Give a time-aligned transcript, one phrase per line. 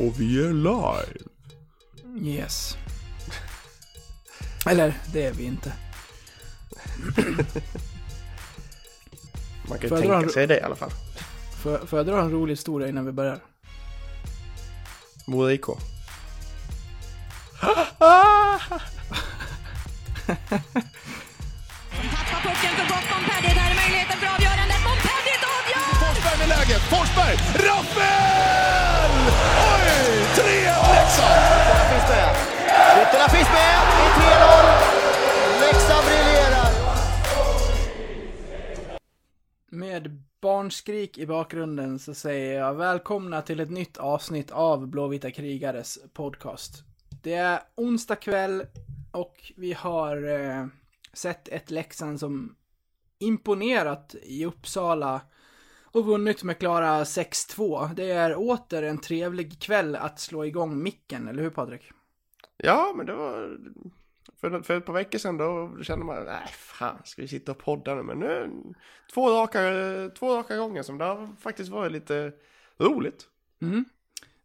[0.00, 1.18] Och vi är live.
[2.36, 2.76] Yes.
[4.66, 5.72] Eller, det är vi inte.
[9.68, 10.90] Man kan ju Får jag dra tänka en- sig det i alla fall.
[11.62, 13.40] Får, får jag dra en rolig historia innan vi börjar?
[15.26, 15.64] Mora IK.
[27.54, 29.12] Rappel!
[29.70, 29.88] Oj!
[30.34, 31.58] 3-1 Leksand!
[31.90, 32.30] finns med.
[33.02, 33.78] Ytterna finns med.
[33.96, 35.60] Det är 3-0.
[35.60, 36.72] Leksand briljerar.
[39.70, 45.98] Med barnskrik i bakgrunden så säger jag välkomna till ett nytt avsnitt av Blåvita krigares
[46.12, 46.82] podcast.
[47.22, 48.66] Det är onsdag kväll
[49.12, 50.66] och vi har eh,
[51.12, 52.54] sett ett Leksand som
[53.18, 55.20] imponerat i Uppsala
[55.98, 57.94] och vunnit med klara 6-2.
[57.94, 61.92] Det är åter en trevlig kväll att slå igång micken, eller hur Patrik?
[62.56, 63.58] Ja, men det var...
[64.40, 67.58] För, för ett par veckor sedan då kände man, nej fan, ska vi sitta och
[67.58, 68.02] podda nu?
[68.02, 68.50] Men nu,
[69.14, 69.60] två raka,
[70.18, 72.32] två raka gånger som det har faktiskt varit lite
[72.78, 73.26] roligt.
[73.62, 73.84] Mm.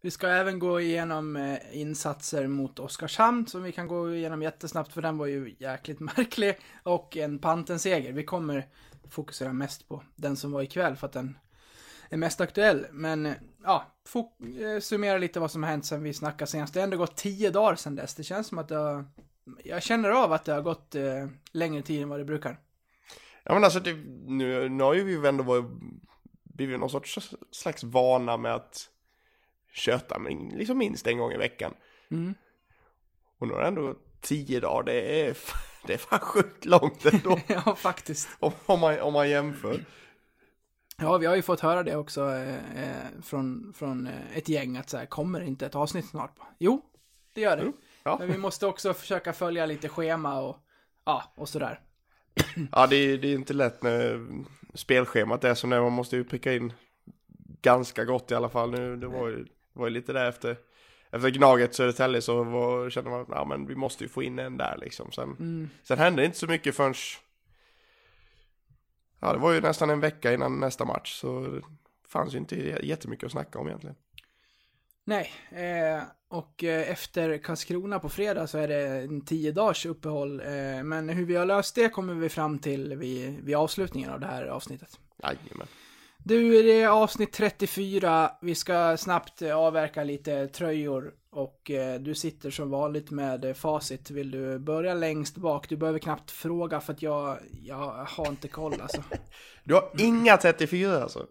[0.02, 4.94] Vi ska även gå igenom eh, insatser mot Oskarshamn som vi kan gå igenom jättesnabbt
[4.94, 6.58] för den var ju jäkligt märklig.
[6.84, 8.14] Och en pantenseger.
[8.14, 8.68] Vi kommer
[9.10, 11.38] fokusera mest på den som var ikväll för att den
[12.10, 12.88] är mest aktuell.
[12.92, 16.74] Men eh, ja, eh, summera lite vad som har hänt sen vi snackade senast.
[16.74, 18.16] Det har ändå gått tio dagar sedan dess.
[18.16, 19.06] Det känns som att det har...
[19.64, 22.60] Jag känner av att det har gått eh, längre tid än vad det brukar.
[23.44, 23.94] Ja men alltså det,
[24.26, 25.66] nu, nu har ju vi ändå varit,
[26.44, 28.90] blivit någon sorts slags vana med att
[29.74, 31.74] köta men liksom minst en gång i veckan.
[32.12, 32.34] Mm.
[33.38, 35.38] Och nu har det ändå tio dagar, det är,
[35.88, 37.40] det är fan sjukt långt ändå.
[37.48, 38.30] ja, faktiskt.
[38.40, 39.86] om, om, man, om man jämför.
[40.98, 44.78] Ja, vi har ju fått höra det också eh, eh, från, från eh, ett gäng
[44.78, 46.36] att så här, kommer inte ett avsnitt snart?
[46.60, 46.82] Jo,
[47.34, 47.72] det gör det.
[48.04, 48.16] Ja.
[48.20, 50.58] Men vi måste också försöka följa lite schema och,
[51.06, 51.80] ja, och sådär.
[52.72, 54.28] Ja, det är, det är inte lätt när
[54.74, 55.82] spelschemat är som det.
[55.82, 56.74] Man måste ju pricka in
[57.62, 58.72] ganska gott i alla fall.
[58.72, 60.58] Nu, det var ju, det var ju lite där efter,
[61.14, 64.40] efter Gnaget Södertälje så var, kände man att ja, men vi måste ju få in
[64.40, 65.12] en där liksom.
[65.12, 65.70] Sen, Mm.
[65.84, 66.94] sen hände det inte så mycket förrän
[69.20, 71.62] Ja, det var ju nästan en vecka innan nästa match så det
[72.08, 73.96] fanns ju inte jättemycket att snacka om egentligen.
[75.06, 80.40] Nej, eh, och eh, efter Karlskrona på fredag så är det en tio dagars uppehåll.
[80.40, 84.20] Eh, men hur vi har löst det kommer vi fram till vid, vid avslutningen av
[84.20, 85.00] det här avsnittet.
[85.24, 85.68] Jajamän.
[86.26, 88.32] Du, det är avsnitt 34.
[88.42, 93.54] Vi ska snabbt eh, avverka lite tröjor och eh, du sitter som vanligt med eh,
[93.54, 94.12] facit.
[94.12, 95.70] Vill du börja längst bak?
[95.70, 99.04] Du behöver knappt fråga för att jag, jag har inte koll alltså.
[99.64, 101.28] Du har inga 34 alltså?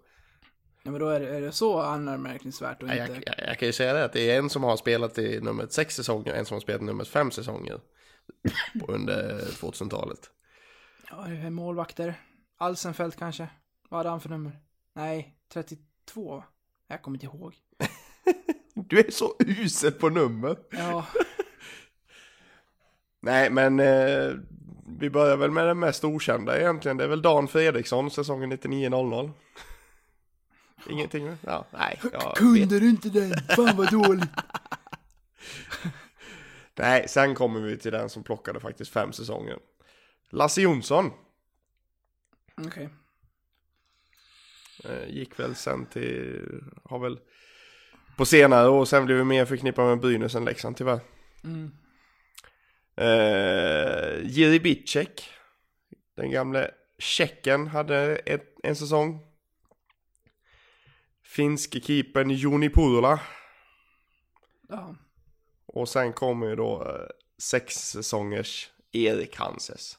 [0.82, 2.98] Ja, men då är det, är det så anmärkningsvärt och inte...
[2.98, 5.40] jag, jag, jag kan ju säga det att det är en som har spelat i
[5.40, 7.80] nummer sex säsonger, en som har spelat i nummer fem säsonger
[8.88, 10.30] under 2000-talet.
[11.10, 12.14] Ja, målvakter.
[12.58, 13.48] Alsenfelt kanske?
[13.88, 14.60] Vad hade han för nummer?
[14.92, 16.44] Nej, 32.
[16.86, 17.54] Jag kommer inte ihåg.
[18.74, 20.56] Du är så usel på nummer.
[20.70, 21.06] Ja,
[23.20, 24.32] Nej, men eh,
[24.98, 26.96] vi börjar väl med den mest okända egentligen.
[26.96, 29.30] Det är väl Dan Fredriksson, säsongen 99-00.
[30.90, 31.36] Ingenting?
[31.40, 32.00] Ja, nej.
[32.34, 33.32] Kunde du inte den?
[33.56, 34.30] Fan vad dåligt.
[36.74, 39.58] Nej, sen kommer vi till den som plockade faktiskt fem säsonger.
[40.30, 41.10] Lasse Jonsson
[42.66, 42.84] Okej.
[42.84, 42.90] eh,
[45.08, 46.46] gick väl sen till,
[46.84, 47.18] har väl
[48.16, 51.00] på senare år sen blev vi mer förknippade med Brynäs än Leksand tyvärr.
[51.44, 51.70] Mm.
[52.96, 55.30] Eh, Jiri Bicek,
[56.16, 59.26] den gamle tjecken, hade ett, en säsong.
[61.22, 63.20] Finske keepern Joni Purla.
[64.68, 64.96] Ja.
[65.66, 67.06] Och sen kommer ju då eh,
[67.38, 69.98] sex säsongers Erik Hanses.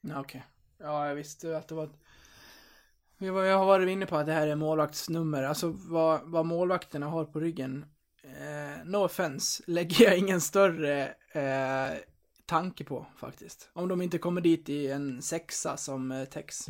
[0.00, 0.46] Ja, okej.
[0.78, 1.90] Ja, jag visste att det var...
[3.22, 5.42] Vi var- Jag har varit inne på att det här är målvaktsnummer.
[5.42, 7.84] Alltså vad, vad målvakterna har på ryggen.
[8.24, 11.02] Eh, no offense, lägger jag ingen större
[11.32, 11.98] eh,
[12.46, 13.70] tanke på faktiskt.
[13.72, 16.66] Om de inte kommer dit i en sexa som eh, Tex.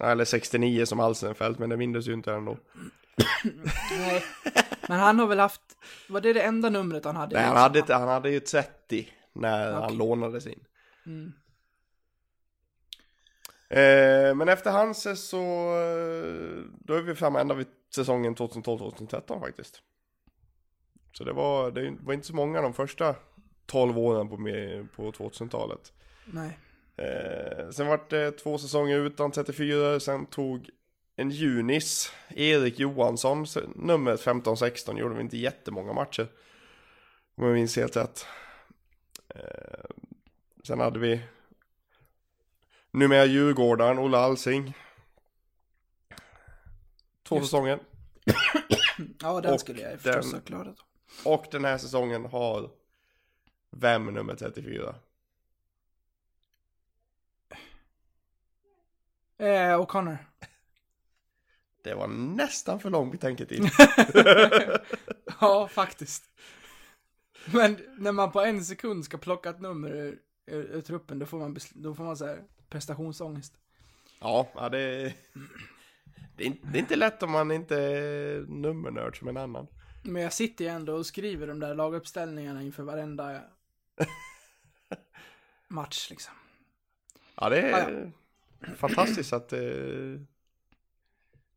[0.00, 2.56] Eller 69 som Alsenfelt, men det mindes ju inte ändå.
[3.98, 4.24] Nej.
[4.88, 5.62] Men han har väl haft...
[6.08, 7.36] Var det det enda numret han hade?
[7.36, 9.96] Nej, han hade, han hade ju 30 när han Okej.
[9.96, 10.60] lånades in.
[11.06, 11.32] Mm.
[13.70, 15.38] Eh, men efter Hanses så,
[15.76, 19.82] eh, då är vi framme ända vid säsongen 2012-2013 faktiskt.
[21.12, 23.14] Så det var, det var inte så många de första
[23.66, 24.36] 12 åren på,
[24.96, 25.92] på 2000-talet.
[26.24, 26.58] Nej.
[26.96, 30.70] Eh, sen var det två säsonger utan 34, sen tog
[31.16, 36.28] en Junis, Erik Johansson, nummer 15-16, gjorde vi inte jättemånga matcher.
[37.36, 38.26] Om jag minns helt rätt.
[39.34, 39.90] Eh,
[40.64, 41.20] sen hade vi
[42.98, 44.74] numera Djurgårdaren, Olle Alsing.
[47.22, 47.46] Två Just.
[47.46, 47.78] säsonger.
[49.20, 50.76] Ja, den Och skulle jag förstås ha klarat.
[51.24, 52.70] Och den här säsongen har
[53.70, 54.94] Vem nummer 34?
[59.38, 60.16] Eh, O'Connor.
[61.84, 63.62] Det var nästan för lång betänketid.
[65.40, 66.24] ja, faktiskt.
[67.52, 71.26] Men när man på en sekund ska plocka ett nummer ur, ur, ur truppen, då
[71.26, 73.52] får man, då får man så här prestationsångest.
[74.20, 75.12] ja, ja det, är,
[76.36, 79.66] det, är inte, lätt om man inte är nummernörd som en annan.
[80.02, 83.40] Men jag sitter ju ändå och skriver de där laguppställningarna inför varenda
[85.68, 86.34] match liksom.
[87.34, 89.58] Ja, det Ja, är fantastiskt att eh,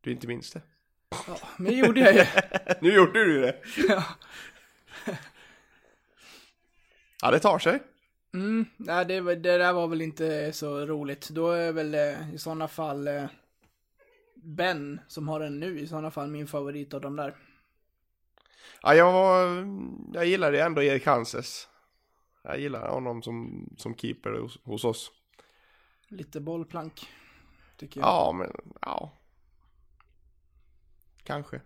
[0.00, 0.62] du inte minns det.
[1.10, 2.24] Ja, men det gjorde jag ju.
[2.80, 3.60] Nu gjorde du det!
[3.88, 4.04] Ja.
[7.22, 7.82] Ja, det tar sig.
[8.34, 11.28] Mm, nej, det, det där var väl inte så roligt.
[11.28, 13.24] Då är väl eh, i sådana fall eh,
[14.34, 17.36] Ben, som har den nu, i sådana fall min favorit av de där.
[18.82, 19.10] Ja, jag,
[20.14, 21.68] jag gillade ändå Erik Hanses.
[22.42, 25.12] Jag gillar honom som, som keeper hos, hos oss.
[26.08, 27.08] Lite bollplank,
[27.76, 28.08] tycker jag.
[28.08, 29.12] Ja, men ja.
[31.22, 31.60] Kanske.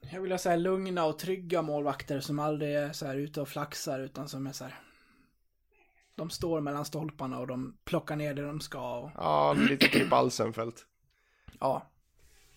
[0.00, 3.40] Jag vill ha så här lugna och trygga målvakter som aldrig är så här ute
[3.40, 4.74] och flaxar, utan som är så här.
[6.18, 8.98] De står mellan stolparna och de plockar ner det de ska.
[8.98, 10.86] Och, Ja, lite typ Alsenfelt.
[11.60, 11.90] ja.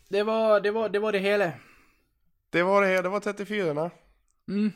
[0.10, 1.52] Det var det, var, det, var det hela.
[2.50, 3.92] Det var det, det var 34
[4.48, 4.72] Mm.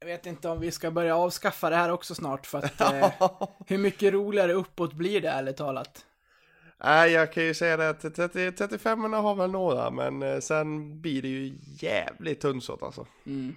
[0.00, 3.10] Jag vet inte om vi ska börja avskaffa det här också snart för att eh,
[3.66, 6.06] hur mycket roligare uppåt blir det ärligt talat?
[6.84, 11.00] Nej, jag kan ju säga det att 30, 35 har väl några, men eh, sen
[11.00, 13.06] blir det ju jävligt tunnsått alltså.
[13.26, 13.56] Mm.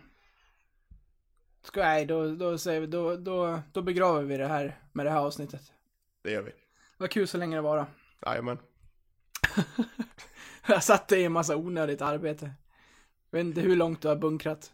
[1.64, 5.10] Ska, nej, då, då, säger vi, då, då, då begraver vi det här med det
[5.10, 5.62] här avsnittet.
[6.24, 6.52] Det gör vi.
[6.98, 7.86] Var kul så länge det var.
[8.26, 8.58] Jajamän.
[10.68, 12.52] Jag satte i en massa onödigt arbete.
[13.32, 14.72] Jag vet inte hur långt du har bunkrat.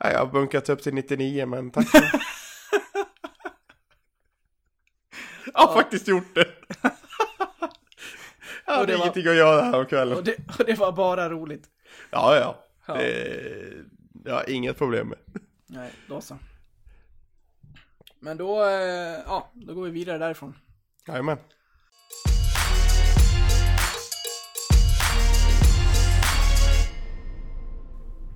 [0.00, 1.86] Nej, jag har bunkat upp till 99, men tack.
[5.54, 6.46] Jag har faktiskt gjort det.
[8.66, 10.18] Jag hade det var- ingenting att göra här om kvällen.
[10.18, 11.64] Och det, och det var bara roligt.
[12.10, 12.64] Ja, ja.
[12.86, 12.94] Ja.
[12.94, 13.84] Det,
[14.24, 15.18] jag har inget problem med.
[15.66, 16.38] Nej, då så.
[18.20, 20.54] Men då, eh, ja, då går vi vidare därifrån.
[21.06, 21.38] Jajamän.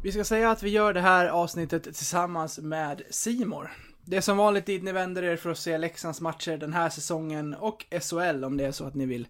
[0.03, 3.71] Vi ska säga att vi gör det här avsnittet tillsammans med Simor.
[4.05, 6.89] Det är som vanligt dit ni vänder er för att se Leksands matcher den här
[6.89, 9.29] säsongen och SHL om det är så att ni vill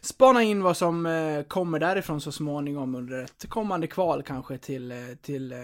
[0.00, 4.92] spana in vad som eh, kommer därifrån så småningom under ett kommande kval kanske till,
[4.92, 5.54] eh, till,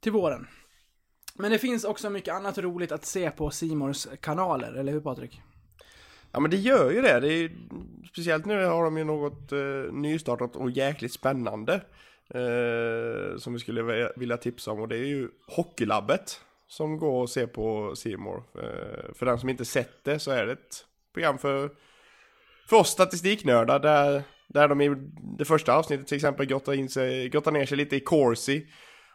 [0.00, 0.46] till våren.
[1.34, 5.40] Men det finns också mycket annat roligt att se på Simors kanaler, eller hur Patrik?
[6.32, 7.20] Ja men det gör ju det.
[7.20, 7.50] det är,
[8.12, 11.74] speciellt nu har de ju något eh, nystartat och jäkligt spännande.
[12.34, 16.40] Eh, som vi skulle vilja- vilja tipsa om och det är ju Hockeylabbet.
[16.68, 18.36] Som går att se på Simor.
[18.54, 21.70] Eh, för den som inte sett det så är det ett program för,
[22.68, 24.94] för oss statistiknördar där, där de i
[25.38, 28.66] det första avsnittet till exempel grottar, in sig, grottar ner sig lite i Corsi.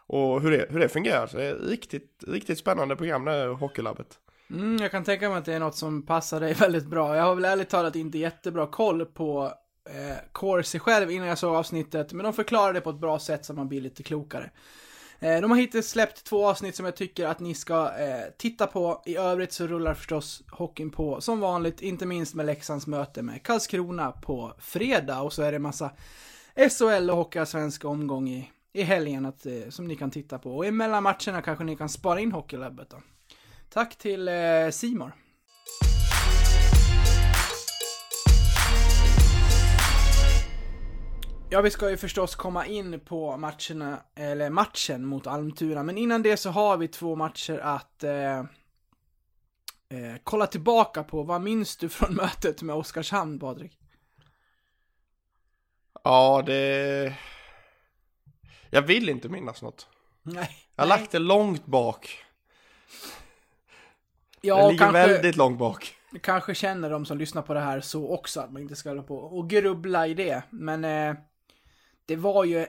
[0.08, 1.26] Och hur det, hur det fungerar.
[1.26, 4.18] Så det är ett riktigt, riktigt spännande program det här Hockeylabbet.
[4.50, 7.16] Mm, jag kan tänka mig att det är något som passar dig väldigt bra.
[7.16, 9.52] Jag har väl ärligt talat inte jättebra koll på
[9.88, 13.44] eh, Corsi själv innan jag såg avsnittet, men de förklarar det på ett bra sätt
[13.44, 14.50] så man blir lite klokare.
[15.20, 18.66] Eh, de har hittills släppt två avsnitt som jag tycker att ni ska eh, titta
[18.66, 19.02] på.
[19.06, 23.42] I övrigt så rullar förstås hockeyn på som vanligt, inte minst med Leksands möte med
[23.42, 25.90] Karlskrona på fredag och så är det massa
[26.56, 30.56] SHL och Hockeyallsvenska omgång i, i helgen att, eh, som ni kan titta på.
[30.56, 32.96] Och emellan matcherna kanske ni kan spara in Hockeylabbet då.
[33.68, 35.12] Tack till eh, Simor.
[41.50, 46.22] Ja, vi ska ju förstås komma in på matcherna, eller matchen mot Almtuna, men innan
[46.22, 48.44] det så har vi två matcher att eh, eh,
[50.24, 51.22] kolla tillbaka på.
[51.22, 53.78] Vad minns du från mötet med Oskarshamn, Patrik?
[56.04, 57.14] Ja, det...
[58.70, 59.86] Jag vill inte minnas något.
[60.22, 60.50] Nej.
[60.76, 62.24] Jag har lagt det långt bak.
[64.40, 65.94] Ja, det ligger kanske, väldigt långt bak.
[66.22, 69.02] kanske känner de som lyssnar på det här så också, att man inte ska hålla
[69.02, 70.42] på och grubbla i det.
[70.50, 71.14] Men eh,
[72.06, 72.66] det var ju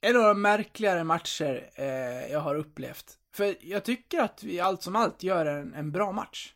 [0.00, 3.18] en av de märkligare matcher eh, jag har upplevt.
[3.32, 6.52] För jag tycker att vi allt som allt gör en, en bra match.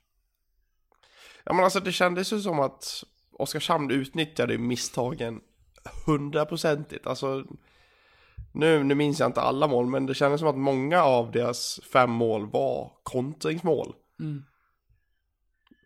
[1.44, 5.40] Ja men alltså det kändes ju som att Oskarshamn utnyttjade misstagen
[6.06, 7.06] hundraprocentigt.
[7.06, 7.44] Alltså,
[8.52, 11.80] nu, nu minns jag inte alla mål, men det kändes som att många av deras
[11.92, 13.94] fem mål var kontringsmål.
[14.20, 14.44] Mm.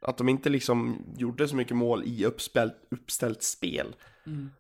[0.00, 3.96] Att de inte liksom gjorde så mycket mål i uppställt, uppställt spel.
[4.26, 4.50] Mm.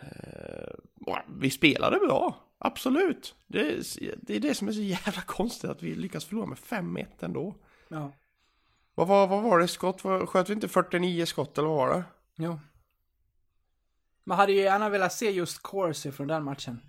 [0.00, 3.34] Eh, vi spelade bra, absolut.
[3.46, 6.58] Det, är- det är det som är så jävla konstigt, att vi lyckas förlora med
[6.58, 7.54] 5-1 ändå.
[7.88, 8.12] Ja.
[8.94, 10.02] Vad var, vad var det skott?
[10.28, 12.04] Sköt vi inte 49 skott eller vad var det?
[12.36, 12.60] Jo.
[14.24, 16.80] Man hade ju gärna velat se just Corsi från den matchen.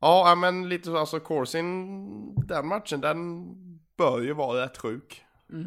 [0.00, 3.46] Ja, men lite så, alltså Corsin, den matchen, den
[3.96, 5.24] bör ju vara rätt sjuk.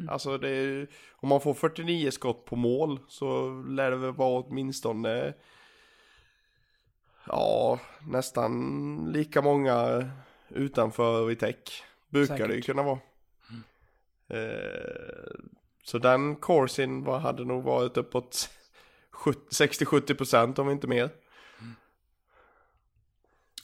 [0.09, 4.43] Alltså det är, om man får 49 skott på mål så lär det väl vara
[4.43, 5.33] åtminstone,
[7.27, 10.09] ja, nästan lika många
[10.49, 11.83] utanför i täck.
[12.09, 12.65] Brukar det ju Säkert.
[12.65, 12.99] kunna vara.
[14.27, 15.35] Eh,
[15.83, 18.49] så den Corsin hade nog varit uppåt
[19.11, 21.09] 70 60-70% om inte mer.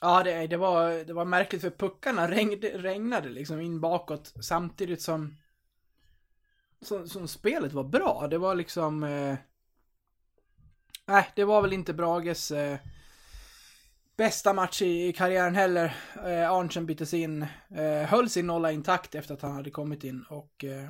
[0.02, 5.02] Ja, det, det, var, det var märkligt för puckarna regnade, regnade liksom in bakåt samtidigt
[5.02, 5.36] som,
[6.82, 8.28] som, som spelet var bra.
[8.28, 9.04] Det var liksom...
[9.04, 9.36] Eh,
[11.06, 12.78] nej, det var väl inte Brages eh,
[14.18, 15.96] bästa match i, i karriären heller.
[16.26, 17.42] Eh, Arntzen byttes in,
[17.76, 20.90] eh, höll sin nolla intakt efter att han hade kommit in och eh,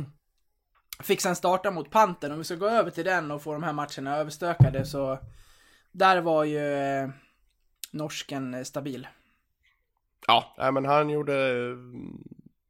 [1.02, 2.32] fick sen starta mot Panten.
[2.32, 5.18] Om vi ska gå över till den och få de här matcherna överstökade så
[5.92, 7.08] där var ju eh,
[7.90, 9.08] norsken eh, stabil.
[10.26, 11.32] Ja, nej, men han gjorde,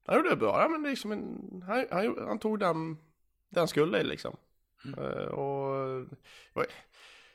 [0.07, 0.63] han gjorde det bra.
[0.63, 2.97] Ja, men liksom en, han, han, han tog den,
[3.49, 4.37] den skulle liksom.
[4.97, 6.07] Eh, och
[6.53, 6.67] och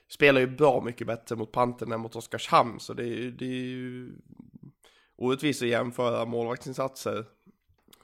[0.08, 2.80] spelar ju bra mycket bättre mot Panten än mot Oskarshamn.
[2.80, 4.12] Så det är, det är ju
[5.16, 7.24] orättvist att jämföra målvaktsinsatser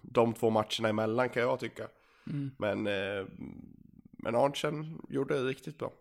[0.02, 1.88] de två matcherna emellan kan jag tycka.
[2.56, 3.26] Men, eh,
[4.12, 5.92] men Arntzen gjorde det riktigt bra.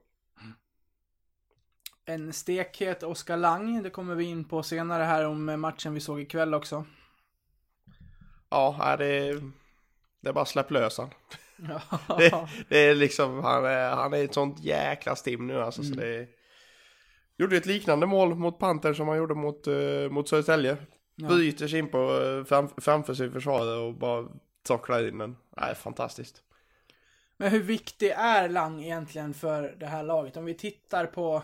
[2.05, 6.21] En stekhet Oskar Lang, det kommer vi in på senare här om matchen vi såg
[6.21, 6.85] ikväll också.
[8.49, 9.41] Ja, det,
[10.21, 11.09] det är bara släpp lös han.
[11.69, 11.99] Ja.
[12.17, 15.83] det, det är liksom, han är, han är ett sånt jäkla stim nu alltså.
[15.83, 16.27] Så det är,
[17.37, 20.77] gjorde ett liknande mål mot Panthern som han gjorde mot, uh, mot Södertälje.
[21.15, 24.27] Bryter sig in på, eh, fram, framför sin försvarare och bara
[24.67, 25.37] trocklar in den.
[25.57, 26.41] Nej, fantastiskt.
[27.37, 30.37] Men hur viktig är Lang egentligen för det här laget?
[30.37, 31.43] Om vi tittar på...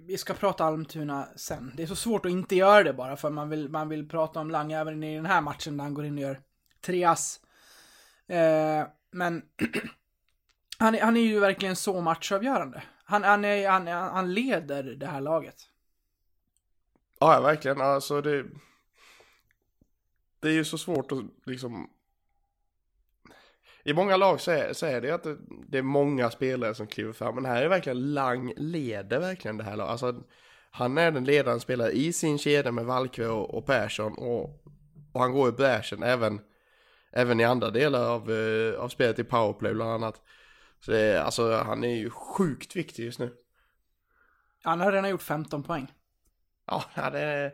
[0.00, 1.72] Vi ska prata Almtuna sen.
[1.76, 4.40] Det är så svårt att inte göra det bara för man vill, man vill prata
[4.40, 6.40] om Lang även i den här matchen där han går in och gör
[6.80, 7.40] tre ass.
[8.26, 9.42] Eh, men
[10.78, 12.82] han, är, han är ju verkligen så matchavgörande.
[13.04, 15.68] Han, han, är, han, han leder det här laget.
[17.20, 17.80] Ja, ja, verkligen.
[17.80, 18.46] Alltså det...
[20.40, 21.90] Det är ju så svårt att liksom...
[23.88, 25.36] I många lag så är, så är det att det,
[25.68, 27.34] det är många spelare som kliver fram.
[27.34, 29.90] Men här är verkligen Lang leder verkligen det här laget.
[29.90, 30.22] Alltså,
[30.70, 34.12] han är den ledande spelaren i sin kedja med Valkve och, och Persson.
[34.18, 34.44] Och,
[35.12, 36.40] och han går i bräschen även,
[37.12, 40.22] även i andra delar av, eh, av spelet i powerplay bland annat.
[40.80, 43.34] Så det alltså han är ju sjukt viktig just nu.
[44.62, 45.92] Han har redan gjort 15 poäng.
[46.66, 47.52] Ja, det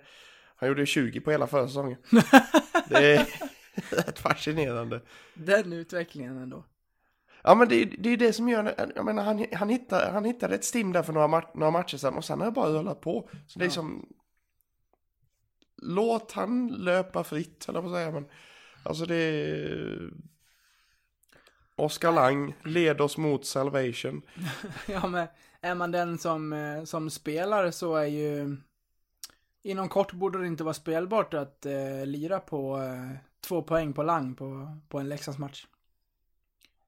[0.56, 1.98] han gjorde ju 20 på hela förra säsongen.
[2.88, 3.28] Det
[3.90, 5.00] rätt fascinerande.
[5.34, 6.64] Den utvecklingen ändå.
[7.42, 10.24] Ja men det, är- det är det som gör, jag menar han, han, hittade, han
[10.24, 12.70] hittade ett stim där för några, ma- några matcher sedan och sen har jag bara
[12.70, 13.28] rullat på.
[13.46, 14.06] Så det är som,
[15.82, 18.26] låt han löpa fritt jag på att säga men,
[18.82, 20.10] alltså det är,
[21.76, 24.22] Oskar Lang leder oss mot salvation.
[24.88, 25.26] Ja, men
[25.60, 28.56] är man den som, eh, som spelar så är ju...
[29.62, 34.02] Inom kort borde det inte vara spelbart att eh, lira på eh, två poäng på
[34.02, 35.66] lang på, på en Leksandsmatch.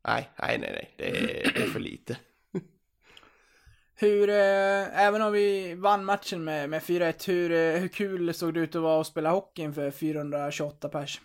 [0.06, 2.16] Nej, nej, nej, nej, det är, det är för lite.
[3.94, 8.54] Hur, eh, även om vi vann matchen med, med 4-1, hur, eh, hur kul såg
[8.54, 11.20] det ut att vara och spela hockey inför 428 pers?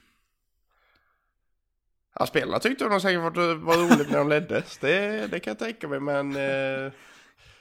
[2.19, 4.63] Ja, spelarna tyckte nog säkert att det var roligt när de ledde.
[4.65, 6.91] Så Det, det kan jag tänka mig, men eh,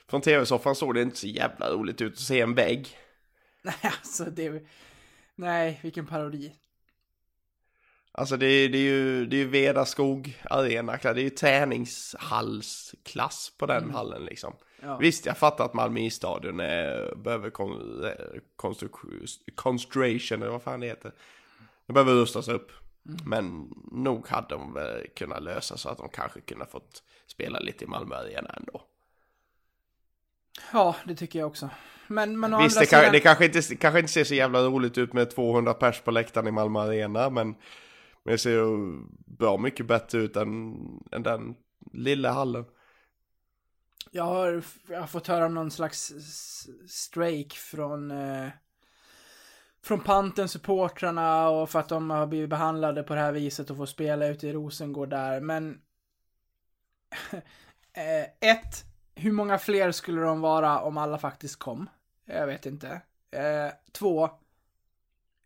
[0.07, 2.97] från tv-soffan såg det inte så jävla roligt ut att se en vägg.
[3.61, 4.63] Nej, alltså det...
[5.35, 6.53] Nej, vilken parodi.
[8.13, 13.65] Alltså det, det är ju, det är ju Vedaskog arena, det är ju träningshallsklass på
[13.65, 14.53] den hallen liksom.
[14.81, 14.97] Ja.
[14.97, 18.11] Visst, jag fattar att Malmö stadion är, behöver kon, eh,
[19.55, 21.11] construction, eller vad fan det heter.
[21.87, 22.71] Det behöver rustas upp.
[23.25, 27.83] Men nog hade de väl kunnat lösa så att de kanske kunde fått spela lite
[27.83, 28.81] i Malmö arena ändå.
[30.73, 31.69] Ja, det tycker jag också.
[32.07, 33.13] Men, men Visst, det, kan, sidan...
[33.13, 36.47] det kanske, inte, kanske inte ser så jävla roligt ut med 200 pers på läktaren
[36.47, 37.55] i Malmö Arena, men,
[38.23, 40.75] men det ser ju bra mycket bättre ut än,
[41.11, 41.55] än den
[41.93, 42.65] lilla hallen.
[44.11, 46.13] Jag har, jag har fått höra om någon slags
[46.87, 48.49] strejk från eh,
[49.83, 53.77] från Panten supportrarna och för att de har blivit behandlade på det här viset och
[53.77, 55.41] får spela ute i Rosengård där.
[55.41, 55.81] Men
[57.93, 58.85] eh, ett,
[59.15, 61.89] hur många fler skulle de vara om alla faktiskt kom?
[62.25, 63.01] Jag vet inte.
[63.31, 64.29] Eh, två,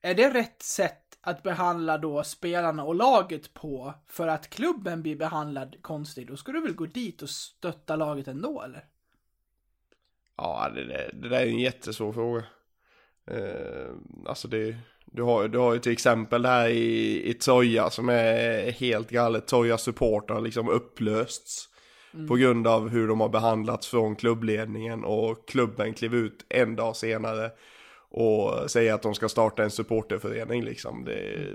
[0.01, 5.15] är det rätt sätt att behandla då spelarna och laget på för att klubben blir
[5.15, 6.27] behandlad konstigt?
[6.27, 8.85] Då ska du väl gå dit och stötta laget ändå eller?
[10.37, 12.43] Ja, det, det, det där är en jättesvår fråga.
[13.31, 13.91] Eh,
[14.25, 18.09] alltså det, du har, du har ju till exempel det här i, i Troja som
[18.09, 19.47] är helt galet.
[19.47, 21.69] Troja supporter har liksom upplösts.
[22.27, 26.95] På grund av hur de har behandlats från klubbledningen och klubben klev ut en dag
[26.95, 27.51] senare
[28.15, 31.05] och säga att de ska starta en supporterförening liksom.
[31.05, 31.51] Det,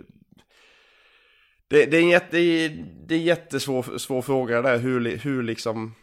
[1.68, 2.36] det, det är en jätte,
[3.06, 5.94] det är en jättesvår svår fråga där hur, hur liksom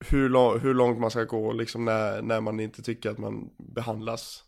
[0.00, 3.50] hur, lång, hur långt man ska gå liksom när, när man inte tycker att man
[3.58, 4.44] behandlas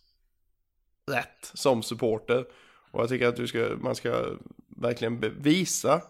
[1.11, 2.45] rätt som supporter.
[2.90, 4.25] Och jag tycker att du ska, man ska
[4.69, 6.02] verkligen bevisa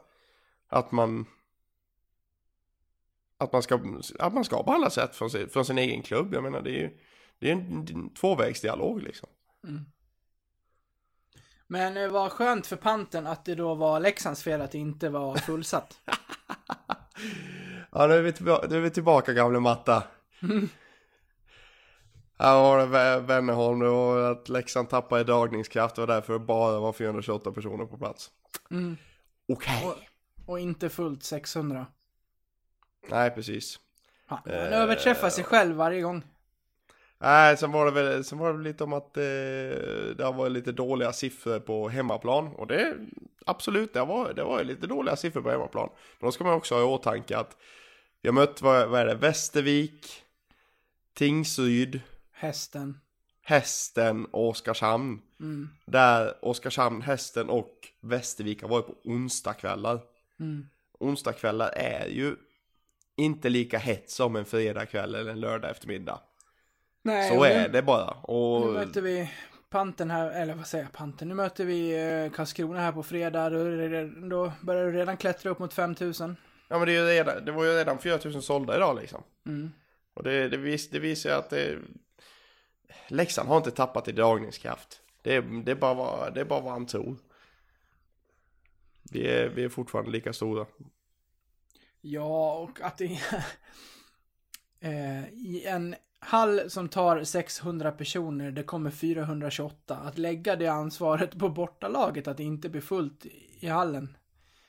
[0.68, 1.26] att man
[3.38, 3.80] att man ska,
[4.18, 6.34] att man ska behandlas rätt från sin, från sin egen klubb.
[6.34, 6.90] Jag menar det är ju
[7.42, 9.28] det är en, en tvåvägsdialog liksom.
[11.66, 15.08] Men det var skönt för panten att det då var Leksands fel att det inte
[15.08, 16.00] var fullsatt.
[17.94, 20.02] Ja nu är vi tillbaka, nu är vi tillbaka gamle matta.
[22.38, 27.52] Här var det Wennerholm, var att Leksand tappade i dragningskraft, var därför bara var 428
[27.52, 28.30] personer på plats.
[28.70, 28.96] Mm.
[29.48, 29.86] Okej.
[29.86, 29.96] Och,
[30.50, 31.86] och inte fullt 600.
[33.08, 33.80] Nej precis.
[34.26, 36.24] Han, han överträffar sig själv varje gång.
[37.22, 39.22] Nej, sen var det väl, sen var det väl lite om att eh,
[40.16, 42.46] det varit lite dåliga siffror på hemmaplan.
[42.46, 42.96] Och det,
[43.46, 45.88] absolut, det var, det var lite dåliga siffror på hemmaplan.
[46.20, 47.56] Men då ska man också ha i åtanke att
[48.22, 50.22] vi har mött, vad, vad är det, Västervik,
[51.14, 52.00] Tingsryd,
[52.32, 53.00] Hästen.
[53.42, 55.22] Hästen och Oskarshamn.
[55.40, 55.68] Mm.
[55.86, 60.00] Där Oskarshamn, Hästen och Västervik har varit på onsdagskvällar.
[60.40, 60.66] Mm.
[60.98, 62.36] Onsdagskvällar är ju
[63.16, 66.20] inte lika hett som en fredagkväll eller en lördag eftermiddag.
[67.02, 68.10] Nej, Så är det bara.
[68.10, 68.66] Och...
[68.66, 69.30] Nu möter vi
[69.70, 71.28] panten här, eller vad säger jag, panten?
[71.28, 71.92] Nu möter vi
[72.24, 73.50] eh, Karlskrona här på fredag.
[74.30, 76.36] Då, börjar du redan klättra upp mot 5000.
[76.68, 79.22] Ja men det, är ju redan, det var ju redan 4000 sålda idag liksom.
[79.46, 79.72] Mm.
[80.14, 81.78] Och det, det, vis, det visar ju att det,
[83.08, 85.00] Leksand har inte tappat i dragningskraft.
[85.22, 87.16] Det, det, är bara, vad- det är bara vad han tror.
[89.02, 90.66] Vi är, vi är fortfarande lika stora.
[92.00, 93.04] Ja, och att det
[94.80, 99.96] eh, i en hall som tar 600 personer, det kommer 428.
[99.96, 103.26] Att lägga det ansvaret på bortalaget, att det inte blir fullt
[103.60, 104.16] i hallen.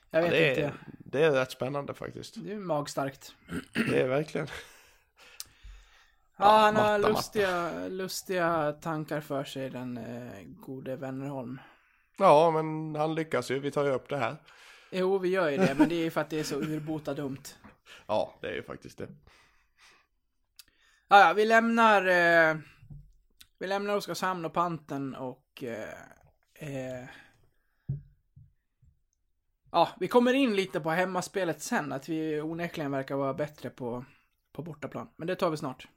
[0.09, 0.61] Jag vet det, inte.
[0.61, 2.35] är, det är rätt spännande faktiskt.
[2.43, 3.35] Det är magstarkt.
[3.73, 4.47] Det är verkligen.
[4.47, 4.53] Ja,
[6.45, 11.59] Ja, han har matta, lustiga, lustiga tankar för sig, den eh, gode Wennerholm.
[12.17, 14.35] Ja men han lyckas ju, vi tar ju upp det här.
[14.91, 17.13] Jo, vi gör ju det, men det är ju för att det är så urbota
[17.13, 17.43] dumt.
[18.07, 19.07] Ja, det är ju faktiskt det.
[21.13, 22.06] Ja, ja, vi lämnar...
[22.06, 22.58] Eh,
[23.60, 25.63] vi lämnar Oskarshamn och Panten och...
[25.63, 25.89] Eh,
[26.56, 27.06] eh,
[29.71, 34.06] ja, vi kommer in lite på hemmaspelet sen, att vi onekligen verkar vara bättre på,
[34.54, 35.10] på bortaplan.
[35.15, 35.88] Men det tar vi snart.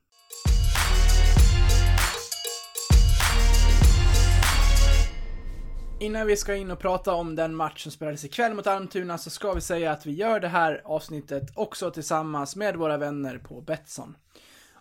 [6.00, 9.30] Innan vi ska in och prata om den match som spelades ikväll mot Almtuna så
[9.30, 13.60] ska vi säga att vi gör det här avsnittet också tillsammans med våra vänner på
[13.60, 14.16] Betsson.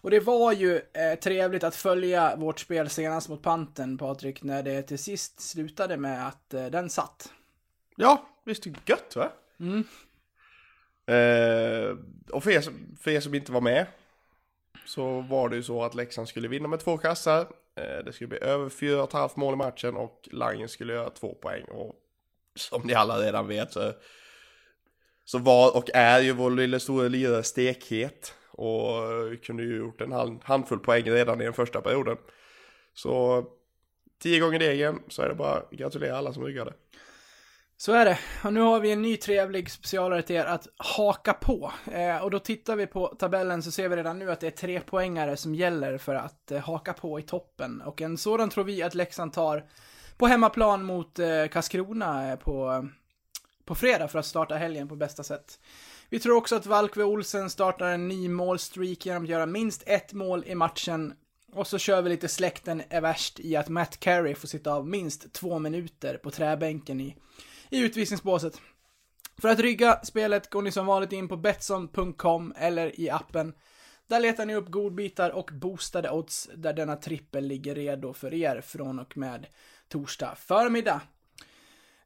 [0.06, 4.64] Och det var ju eh, trevligt att följa vårt spel senast mot Panten, Patrik, när
[4.64, 7.34] det till sist slutade med att eh, den satt.
[7.96, 9.32] Ja, visst är det gött va?
[9.60, 9.84] Mm.
[11.06, 11.98] Eh,
[12.32, 13.86] och för er, som, för er som inte var med
[14.86, 17.42] så var det ju så att Leksand skulle vinna med två kassar.
[17.76, 21.64] Eh, det skulle bli över 4,5 mål i matchen och Langen skulle göra två poäng.
[21.64, 21.96] Och
[22.56, 23.94] som ni alla redan vet så,
[25.24, 28.34] så var och är ju vår lilla stora lirare stekhet.
[28.58, 32.18] Och eh, kunde ju gjort en handfull poäng redan i den första perioden.
[32.94, 33.46] Så
[34.22, 36.74] tio gånger degen så är det bara att gratulera alla som ryggade.
[37.78, 38.20] Så är det.
[38.44, 41.72] Och nu har vi en ny trevlig specialare till er att haka på.
[41.92, 44.52] Eh, och då tittar vi på tabellen så ser vi redan nu att det är
[44.52, 47.82] tre poängare som gäller för att eh, haka på i toppen.
[47.82, 49.66] Och en sådan tror vi att Leksand tar
[50.18, 52.88] på hemmaplan mot eh, Karlskrona eh, på,
[53.66, 55.60] på fredag för att starta helgen på bästa sätt.
[56.16, 60.14] Vi tror också att Valkve Olsen startar en ny målstreak genom att göra minst ett
[60.14, 61.14] mål i matchen.
[61.54, 64.88] Och så kör vi lite släkten är värst i att Matt Carey får sitta av
[64.88, 67.16] minst två minuter på träbänken i,
[67.70, 68.62] i utvisningsbåset.
[69.38, 73.54] För att rygga spelet går ni som vanligt in på Betsson.com eller i appen.
[74.08, 78.62] Där letar ni upp godbitar och boostade odds där denna trippel ligger redo för er
[78.62, 79.48] från och med
[79.88, 81.02] torsdag förmiddag.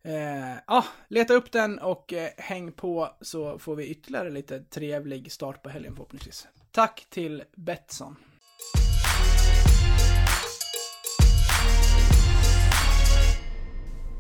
[0.04, 5.32] Eh, ah, leta upp den och eh, häng på så får vi ytterligare lite trevlig
[5.32, 6.48] start på helgen förhoppningsvis.
[6.72, 8.16] Tack till Betsson.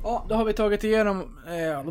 [0.04, 1.39] Ja, då har vi tagit igenom...
[1.48, 1.84] Eh,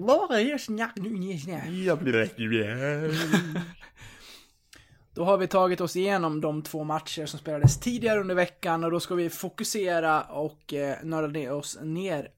[5.15, 8.91] Då har vi tagit oss igenom de två matcher som spelades tidigare under veckan och
[8.91, 12.29] då ska vi fokusera och eh, nörda ner oss ner.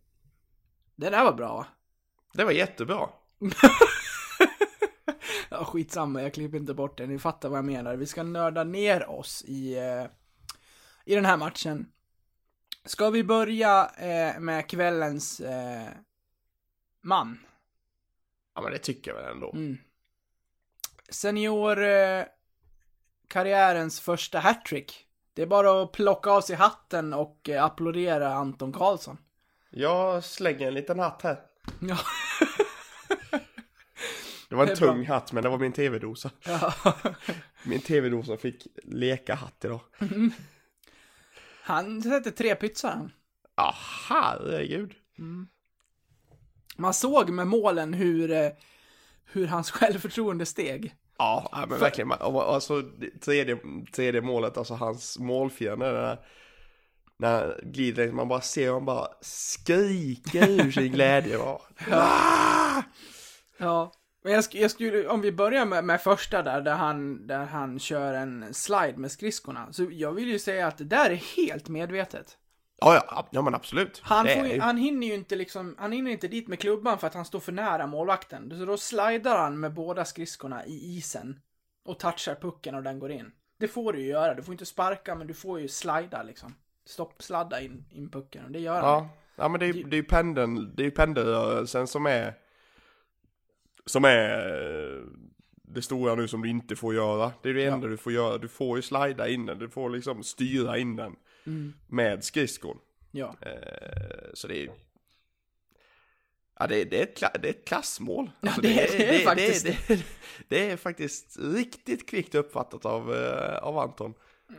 [1.01, 1.67] Det där var bra va?
[2.33, 3.09] Det var jättebra.
[5.53, 7.07] Ja, skitsamma, jag klipper inte bort det.
[7.07, 7.97] Ni fattar vad jag menar.
[7.97, 10.05] Vi ska nörda ner oss i, eh,
[11.05, 11.93] i den här matchen.
[12.85, 15.89] Ska vi börja eh, med kvällens eh,
[17.03, 17.39] man?
[18.55, 19.53] Ja men det tycker jag väl ändå.
[19.53, 19.79] Mm.
[21.09, 22.25] Senior eh,
[23.29, 25.07] karriärens första hattrick.
[25.35, 29.19] Det är bara att plocka av sig hatten och eh, applådera Anton Karlsson.
[29.71, 31.41] Jag slänger en liten hatt här.
[31.81, 31.99] Ja.
[34.49, 34.89] Det var en Det är bra.
[34.93, 36.31] tung hatt men det var min tv-dosa.
[36.45, 36.75] ja.
[37.65, 39.81] Min tv-dosa fick leka hatt idag.
[41.63, 43.11] Han sätter tre pytsar.
[43.57, 43.75] Ja,
[44.09, 44.95] herregud.
[46.77, 48.51] Man såg med målen hur, eh,
[49.25, 50.95] hur hans självförtroende steg.
[51.19, 52.09] Ja, men verkligen.
[52.09, 52.83] man- och- Alltså
[53.25, 53.59] tredje,
[53.93, 56.19] tredje målet, alltså hans målfiende, den där,
[57.21, 61.39] när glider, man bara ser honom bara skrika ur sin glädje.
[61.39, 61.59] Bara.
[61.91, 62.83] Ah!
[63.59, 63.93] Ja.
[64.25, 67.45] Men jag, sk- jag skulle, om vi börjar med, med första där, där han, där
[67.45, 69.73] han kör en slide med skridskorna.
[69.73, 72.37] Så jag vill ju säga att det där är helt medvetet.
[72.81, 74.01] Ja, ja, ja men absolut.
[74.05, 77.07] Han, får ju- han hinner ju inte liksom, han hinner inte dit med klubban för
[77.07, 78.51] att han står för nära målvakten.
[78.59, 81.41] Så då slidar han med båda skridskorna i isen.
[81.85, 83.33] Och touchar pucken och den går in.
[83.59, 86.55] Det får du ju göra, du får inte sparka men du får ju slida liksom.
[86.91, 88.83] Stoppsladda in, in pucken och det gör han.
[88.85, 92.35] Ja, ja men det är, det är ju pendeln, det är ju pendelrörelsen som är
[93.87, 94.29] som är
[94.97, 95.03] eh,
[95.63, 97.33] det stora nu som du inte får göra.
[97.43, 98.39] Det är det enda du får göra.
[98.39, 101.17] Du får ju slida in den, du får liksom styra in den
[101.87, 102.79] med skridskon.
[103.11, 103.35] Ja.
[103.41, 104.71] Eh, så det är ju
[106.59, 108.31] Ja, det är, det, är ett, det är ett klassmål.
[108.41, 110.05] Ja, det är- det är faktiskt det, det,
[110.49, 114.15] det är faktiskt riktigt kvickt uppfattat av, eh, av Anton.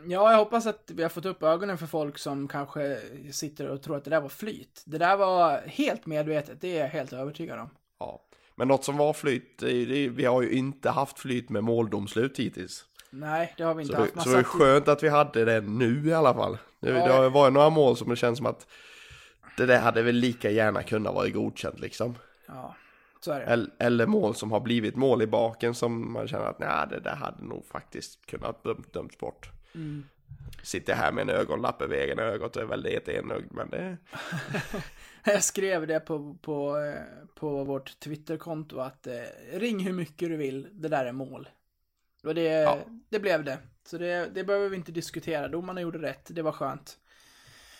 [0.06, 2.98] Ja, jag hoppas att vi har fått upp ögonen för folk som kanske
[3.32, 4.82] sitter och tror att det där var flyt.
[4.84, 7.70] Det där var helt medvetet, det är jag helt övertygad om.
[8.00, 8.22] Ja.
[8.54, 11.50] Men något som var flyt, det är, det är, vi har ju inte haft flyt
[11.50, 12.84] med måldomslut hittills.
[13.10, 14.14] Nej, det har vi inte Så haft.
[14.14, 16.58] det, så det är skönt att vi hade det nu i alla fall.
[16.80, 18.66] Det, Ja, det har varit några mål som det känns som att
[19.56, 22.14] det där hade väl lika gärna kunnat vara godkänt liksom.
[22.46, 22.74] Ja,
[23.20, 23.44] så är det.
[23.46, 27.00] Eller, eller mål som har blivit mål i baken som man känner att nej, det
[27.00, 29.50] där hade nog faktiskt kunnat döm, dömts bort.
[29.74, 30.04] Mm.
[30.62, 33.96] Sitter här med en ögonlapp över egen ögat och är väldigt enögd men det...
[35.24, 39.12] Jag skrev det på, på, eh, på vårt Twitterkonto att eh,
[39.52, 41.48] ring hur mycket du vill, det där är mål.
[42.24, 42.78] Och det, Ja.
[43.08, 43.58] det blev det.
[43.84, 45.48] Så det, det behöver vi inte diskutera.
[45.48, 46.98] Domarna gjorde rätt, det var skönt.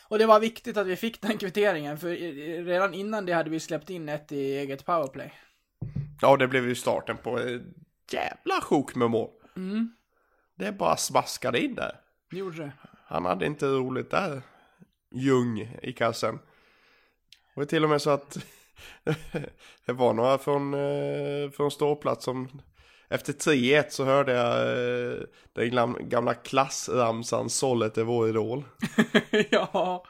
[0.09, 2.09] Och det var viktigt att vi fick den kvitteringen, för
[2.64, 5.33] redan innan det hade vi släppt in ett i eget powerplay.
[6.20, 7.62] Ja, det blev ju starten på ett
[8.12, 9.31] jävla sjok med mål.
[9.57, 9.94] Mm,
[10.54, 12.00] Det bara smaskade in där.
[12.30, 12.72] gjorde det.
[13.06, 14.42] Han hade inte roligt där.
[15.10, 16.38] Ljung i kassen.
[17.54, 18.38] Det var till och med så att
[19.86, 22.62] det var några från, eh, från ståplats som
[23.08, 24.60] efter 3-1 så hörde jag
[25.12, 28.64] eh, den gamla klassramsan Sollet är vår idol.
[29.50, 30.04] ja.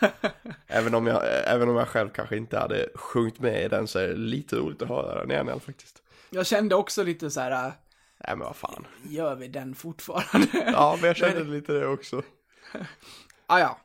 [0.66, 3.98] Även om, jag, även om jag själv kanske inte hade sjungit med i den så
[3.98, 6.02] är det lite roligt att höra den igen faktiskt.
[6.30, 7.72] Jag kände också lite så här.
[8.18, 8.86] Nej men vad fan.
[9.02, 10.48] gör vi den fortfarande?
[10.72, 12.22] Ja men jag kände lite det också.
[13.46, 13.78] ah, ja.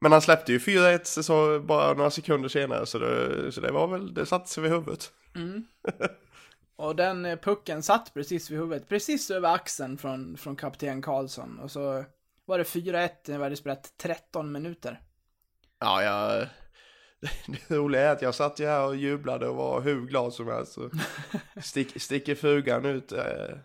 [0.00, 3.86] Men han släppte ju 4-1 så bara några sekunder senare så det, så det var
[3.86, 5.12] väl, det satte sig vid huvudet.
[6.76, 11.58] Och den eh, pucken satt precis vid huvudet, precis över axeln från, från kapten Karlsson.
[11.58, 12.04] Och så
[12.44, 15.00] var det 4-1 när vi hade spelat 13 minuter.
[15.78, 16.46] Ja, jag...
[17.46, 20.48] Det roliga är att jag satt ju här och jublade och var hur glad som
[20.48, 20.78] helst.
[21.62, 23.56] Stick, sticker frugan ut, eh,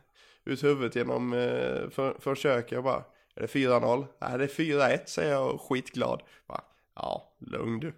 [0.46, 3.04] ut huvudet genom eh, för, för köket och bara
[3.36, 4.06] Är det 4-0?
[4.22, 6.22] Nej, det är 4-1 säger jag och skitglad.
[6.48, 6.62] Bara,
[6.96, 7.94] ja, lugn du.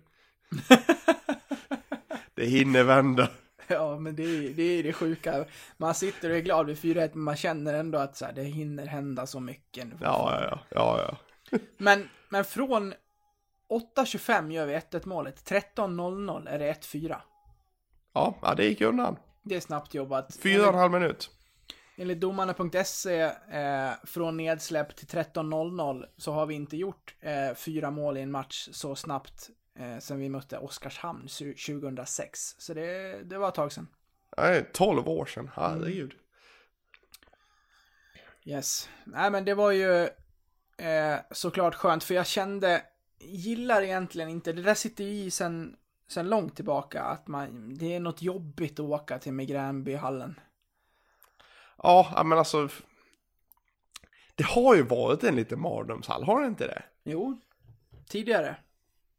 [2.35, 3.29] det hinner vända.
[3.67, 5.45] Ja, men det är det, är det sjuka.
[5.77, 8.43] Man sitter och är glad vid 4-1, men man känner ändå att så här, det
[8.43, 9.87] hinner hända så mycket.
[9.87, 9.97] nu.
[10.01, 11.17] Ja, ja, ja, ja,
[11.51, 11.57] ja.
[11.77, 12.93] Men, men från
[13.69, 15.49] 8.25 gör vi 1-1 målet.
[15.49, 17.15] 13.00 är det 1-4.
[18.13, 19.17] Ja, ja, det gick undan.
[19.43, 20.35] Det är snabbt jobbat.
[20.35, 21.31] Fyra och en halv minut.
[21.97, 28.17] Enligt domarna.se eh, från nedsläpp till 13.00 så har vi inte gjort eh, fyra mål
[28.17, 29.49] i en match så snabbt
[29.79, 32.39] eh, sen vi mötte Oskarshamn su- 2006.
[32.57, 33.87] Så det, det var ett tag sedan.
[34.37, 35.51] Nej, 12 år sedan.
[35.55, 36.13] Herregud.
[38.43, 38.89] Yes.
[39.03, 40.03] Nej men det var ju
[40.77, 42.83] eh, såklart skönt för jag kände,
[43.19, 45.75] gillar egentligen inte, det där sitter ju i sen,
[46.07, 50.39] sen långt tillbaka att man, det är något jobbigt att åka till Migränbyhallen.
[51.77, 52.69] Ja, ja, men alltså.
[54.35, 56.83] Det har ju varit en liten mardrömshall, har det inte det?
[57.03, 57.41] Jo,
[58.07, 58.55] tidigare.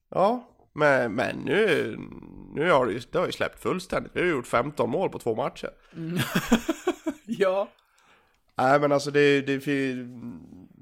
[0.08, 1.96] Ja, men, men nu,
[2.54, 4.16] nu har det ju, det har ju släppt fullständigt.
[4.16, 5.70] Vi har gjort 15 mål på två matcher.
[7.26, 7.68] Ja.
[8.54, 9.60] Nej men alltså det, det,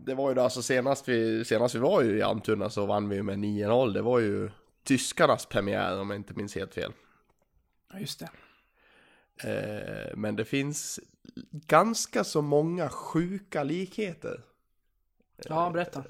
[0.07, 3.09] det var ju då alltså senast vi, senast vi var ju i Almtuna så vann
[3.09, 3.93] vi ju med 9-0.
[3.93, 4.51] Det var ju
[4.85, 6.93] tyskarnas premiär om jag inte minns helt fel.
[7.93, 8.31] Ja, just det.
[9.43, 11.01] Eh, men det finns
[11.53, 14.41] ganska så många sjuka likheter.
[15.37, 16.05] Ja, berätta.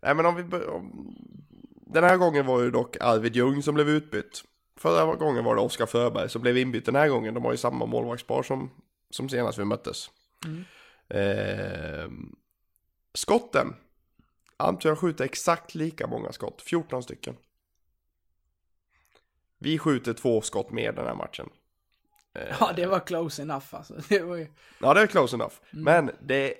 [0.00, 1.14] Nej men om vi om,
[1.86, 4.44] Den här gången var det dock Arvid Ljung som blev utbytt.
[4.76, 7.34] Förra gången var det Oskar Förberg som blev inbytt den här gången.
[7.34, 8.70] De har ju samma målvaktspar som,
[9.10, 10.10] som senast vi möttes.
[11.08, 12.08] Eh,
[13.14, 13.74] skotten.
[14.56, 17.36] Almtuna skjuter exakt lika många skott, 14 stycken.
[19.58, 21.50] Vi skjuter två skott mer den här matchen.
[22.60, 23.94] Ja, det var close enough alltså.
[24.08, 24.46] Det var ju...
[24.80, 25.54] Ja, det är close enough.
[25.70, 26.54] Men det är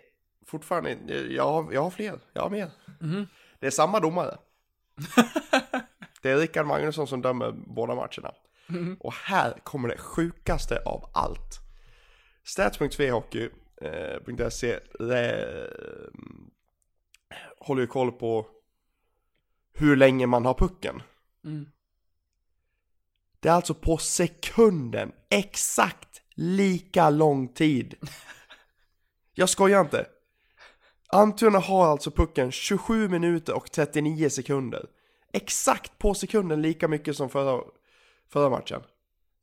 [0.47, 0.97] fortfarande,
[1.31, 2.71] jag har, jag har fler, jag har mer.
[3.59, 4.39] Det är samma domare.
[6.23, 8.35] det är Rickard Magnusson som dömer båda matcherna.
[9.01, 11.59] Och här kommer det sjukaste av allt.
[12.45, 14.17] Stats.svehockey.se eh,
[17.59, 18.47] håller ju koll på
[19.73, 21.03] hur länge man har pucken.
[23.41, 27.95] Det är alltså på sekunden exakt lika lång tid.
[29.35, 30.07] Jag skojar inte.
[31.09, 34.87] Almtuna har alltså pucken 27 minuter och 39 sekunder.
[35.33, 37.62] Exakt på sekunden lika mycket som förra,
[38.29, 38.83] förra matchen.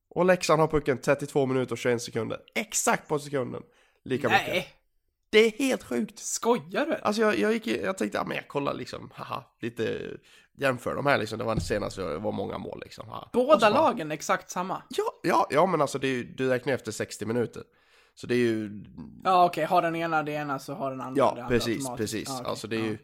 [0.10, 2.39] Och Leksand har pucken 32 minuter och 21 sekunder.
[2.56, 3.63] Exakt på sekunden
[4.06, 4.48] lika mycket.
[4.48, 4.68] Nej,
[5.30, 6.20] Det är helt sjukt.
[6.20, 6.96] skojar du?
[6.96, 10.12] Alltså jag, jag, gick, jag tänkte, ja men jag kollar liksom, haha, lite,
[10.58, 13.08] jämför de här liksom, det var senast det var många mål liksom.
[13.10, 13.30] Haha.
[13.34, 14.84] Båda så bara- lagen exakt samma?
[14.89, 17.63] Ja, ja, ja men alltså det är ju, du räknar efter 60 minuter.
[18.15, 18.84] Så det är ju,
[19.24, 19.65] Ja, okej.
[19.65, 22.28] Har den ena det ena så har den andra det ja andra precis, precis.
[22.30, 22.50] Ja, okej.
[22.50, 22.86] Alltså det är Ja.
[22.86, 22.98] ju,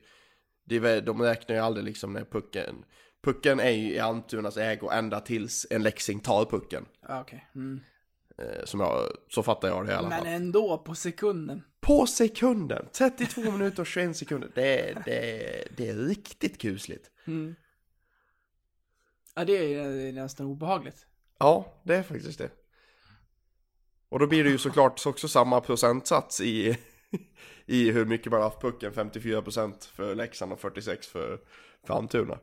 [0.66, 2.86] det är, väl- de räknar ju aldrig liksom när pucken,
[3.24, 6.86] pucken är ju i Almtunas ägo ända tills en Leksing tar pucken.
[7.08, 7.50] Ja, okej.
[7.56, 7.80] Mm.
[8.42, 10.28] Eh, som jag, så fattar jag det i alla Men fall.
[10.28, 11.64] ändå, på sekunden.
[11.80, 12.86] På sekunden!
[12.98, 14.52] 32 minuter och 21 sekunder.
[14.56, 17.12] Det det det är riktigt kusligt.
[19.36, 21.06] Ja, det är, nästan obehagligt.
[21.40, 22.50] Ja, det är faktiskt det.
[24.10, 26.78] Och då blir det ju såklart också samma procentsats i,
[27.66, 28.94] i hur mycket man har haft pucken.
[28.94, 31.40] 54% för Leksand och 46% för,
[31.88, 32.40] för Almtuna.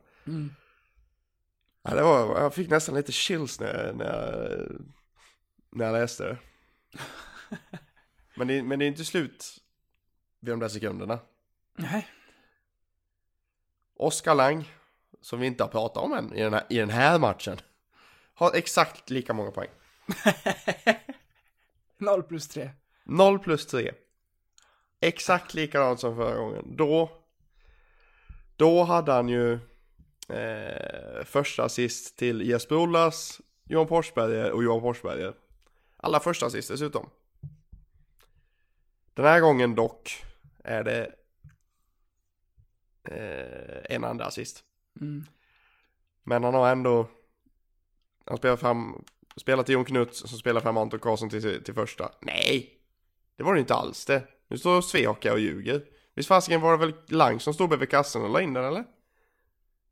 [1.83, 4.67] Ja, det var, jag fick nästan lite chills när, när, jag,
[5.71, 6.37] när jag läste det.
[8.35, 9.57] Men det, men det är inte slut
[10.39, 11.19] vid de där sekunderna.
[11.75, 12.07] Nej.
[13.95, 14.73] Oskar Lang,
[15.21, 17.57] som vi inte har pratat om än i den här, i den här matchen,
[18.33, 19.69] har exakt lika många poäng.
[21.97, 22.69] 0 plus 3.
[23.03, 23.91] 0 plus 3.
[25.01, 26.75] Exakt likadant som förra gången.
[26.75, 27.11] Då,
[28.55, 29.53] då hade han ju
[30.29, 35.33] eh, första assist till Jesper Ollas, Johan Forsberger och Johan Forsberger.
[36.01, 37.09] Alla första assist dessutom.
[39.13, 40.23] Den här gången dock
[40.63, 41.11] är det
[43.03, 44.63] eh, en andra assist.
[46.23, 47.09] Men han har ändå,
[48.25, 49.05] han spelar fram,
[49.37, 52.11] spelar till Jon Knuts som spelar fram Anton Karlsson till, till första.
[52.21, 52.79] Nej!
[53.35, 54.27] Det var det inte alls det.
[54.47, 55.85] Nu står Svehockey och ljuger.
[56.15, 58.85] Visst fasiken var det väl Lang som stod bredvid kassen och la in den eller?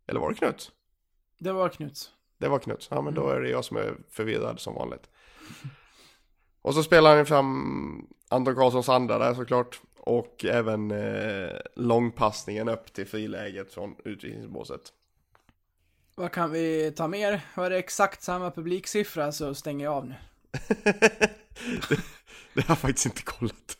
[0.07, 0.71] Eller var det Knut?
[1.39, 2.11] Det var Knuts.
[2.37, 2.87] Det var Knut.
[2.91, 5.09] Ja men då är det jag som är förvirrad som vanligt.
[6.67, 9.82] Och så spelar han fram Anton Karlssons andra där såklart.
[9.97, 14.82] Och även eh, långpassningen upp till friläget från utvisningsbåset.
[16.15, 17.41] Vad kan vi ta mer?
[17.56, 20.15] Var det exakt samma publiksiffra så stänger jag av nu.
[21.89, 21.99] det,
[22.53, 23.77] det har jag faktiskt inte kollat.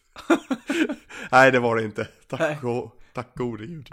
[1.32, 2.08] Nej, det var det inte.
[2.28, 2.90] Tack, Nej.
[3.14, 3.90] tack gode gud.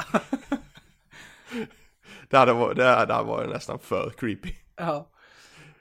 [2.28, 4.54] det, hade varit, det hade varit nästan för creepy.
[4.76, 5.09] Ja.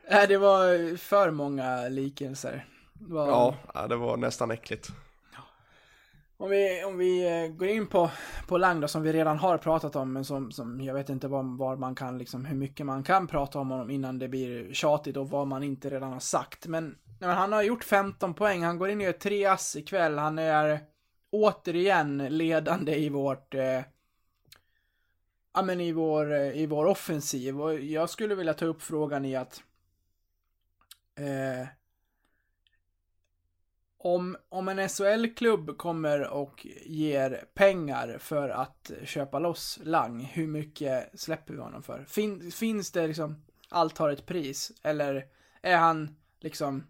[0.10, 2.65] Nej, det var för många likelser.
[3.07, 3.55] Var...
[3.73, 4.89] Ja, det var nästan äckligt.
[6.37, 8.09] Om vi, om vi eh, går in på,
[8.47, 11.27] på Lang då, som vi redan har pratat om, men som, som jag vet inte
[11.27, 14.73] var, var man kan, liksom, hur mycket man kan prata om honom innan det blir
[14.73, 16.67] tjatigt och vad man inte redan har sagt.
[16.67, 20.17] Men, men han har gjort 15 poäng, han går in och gör tre ass ikväll,
[20.17, 20.79] han är
[21.31, 23.81] återigen ledande i vårt eh,
[25.53, 29.25] Ja men i vår, eh, i vår offensiv och jag skulle vilja ta upp frågan
[29.25, 29.63] i att
[31.15, 31.67] eh,
[34.05, 41.19] om, om en SHL-klubb kommer och ger pengar för att köpa loss Lang, hur mycket
[41.19, 42.05] släpper vi honom för?
[42.07, 44.71] Fin, finns det liksom, allt har ett pris?
[44.81, 45.25] Eller
[45.61, 46.83] är han liksom,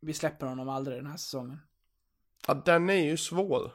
[0.00, 1.60] vi släpper honom aldrig den här säsongen?
[2.46, 3.72] Ja, den är ju svår.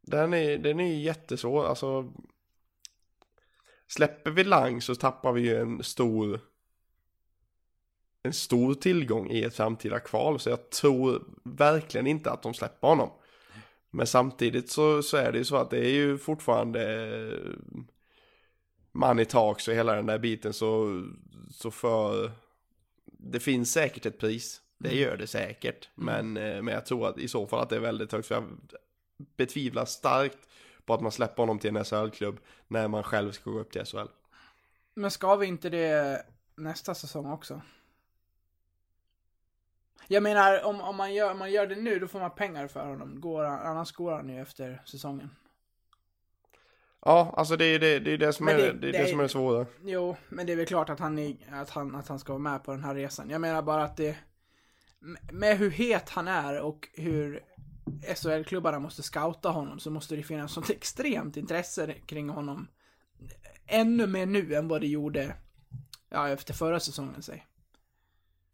[0.00, 2.12] Den är, den är ju jättesvår, alltså.
[3.86, 6.40] Släpper vi Lang så tappar vi ju en stor
[8.22, 10.40] en stor tillgång i ett framtida kval.
[10.40, 13.10] Så jag tror verkligen inte att de släpper honom.
[13.90, 17.60] Men samtidigt så, så är det ju så att det är ju fortfarande eh,
[18.92, 21.02] money talks och hela den där biten så,
[21.50, 22.30] så för
[23.04, 24.60] det finns säkert ett pris.
[24.78, 25.88] Det gör det säkert.
[25.94, 28.26] Men, eh, men jag tror att i så fall att det är väldigt högt.
[28.28, 28.44] För jag
[29.36, 30.38] betvivlar starkt
[30.84, 33.84] på att man släpper honom till en SHL-klubb när man själv ska gå upp till
[33.84, 34.08] SHL.
[34.94, 37.60] Men ska vi inte det nästa säsong också?
[40.12, 42.68] Jag menar, om, om, man, gör, om man gör det nu, då får man pengar
[42.68, 43.20] för honom.
[43.20, 45.30] Går han, annars går han ju efter säsongen.
[47.04, 49.10] Ja, alltså det är det, det, är det som Men är det- det, är det
[49.10, 49.66] som är svåra.
[49.84, 52.42] Jo, men det är väl klart att han, är, att, han, att han ska vara
[52.42, 53.30] med på den här resan.
[53.30, 54.16] Jag menar bara att det...
[55.32, 57.40] Med hur het han är och hur
[58.14, 62.68] SHL-klubbarna måste scouta honom så måste det finnas sånt extremt intresse kring honom.
[63.66, 65.34] Ännu mer nu än vad det gjorde
[66.08, 67.46] ja, efter förra säsongen, säg.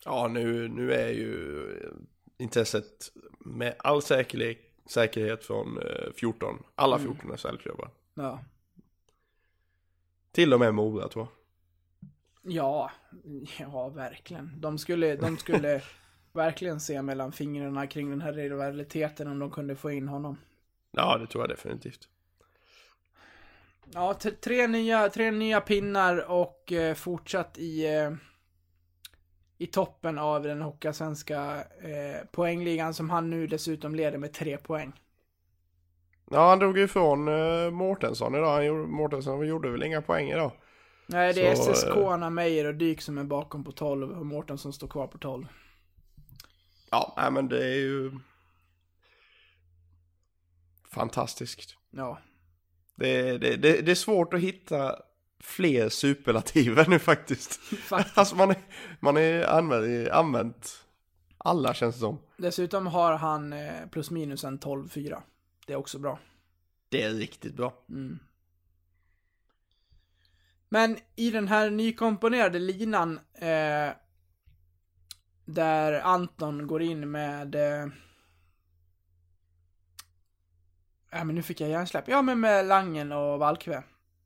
[0.07, 1.67] Ja, nu, nu är ju
[2.39, 7.91] intresset med all säkerhet, säkerhet från eh, 14, alla 14 SHL-klubbar.
[8.15, 8.41] Ja.
[10.33, 12.53] Till och med Mora tror jag.
[12.53, 12.91] Ja,
[13.59, 14.61] ja verkligen.
[14.61, 15.83] De skulle, de skulle
[16.33, 20.39] verkligen se mellan fingrarna kring den här rivaliteten om de kunde få in honom.
[20.91, 22.09] Ja, det tror jag definitivt.
[23.93, 28.13] Ja, tre nya, tre nya pinnar och eh, fortsatt i, eh,
[29.59, 34.93] i toppen av den hockeyallsvenska eh, poängligan som han nu dessutom leder med tre poäng.
[36.31, 38.55] Ja, han drog ju ifrån eh, Mårtensson idag.
[38.55, 40.53] Han gjorde, Mårtensson gjorde väl inga poäng idag.
[41.07, 44.11] Nej, det är Så, SSK, eh, Anna Meijer och Dyk som är bakom på 12
[44.11, 45.47] och Mårten som står kvar på 12.
[46.91, 48.13] Ja, nej men det är ju
[50.91, 51.77] fantastiskt.
[51.91, 52.19] Ja,
[52.95, 54.97] Det, det, det, det är svårt att hitta
[55.41, 57.55] fler superlativer nu faktiskt.
[57.61, 58.19] faktiskt.
[58.19, 58.57] Alltså man är,
[59.01, 60.87] man är använt, använt
[61.39, 62.19] alla känns det som.
[62.37, 65.23] Dessutom har han eh, plus minus en 12-4.
[65.67, 66.19] Det är också bra.
[66.89, 67.85] Det är riktigt bra.
[67.89, 68.19] Mm.
[70.69, 73.91] Men i den här nykomponerade linan eh,
[75.45, 77.89] där Anton går in med eh,
[81.11, 82.09] Ja men nu fick jag hjärnsläpp.
[82.09, 83.83] Ja men med Langen och Valkve.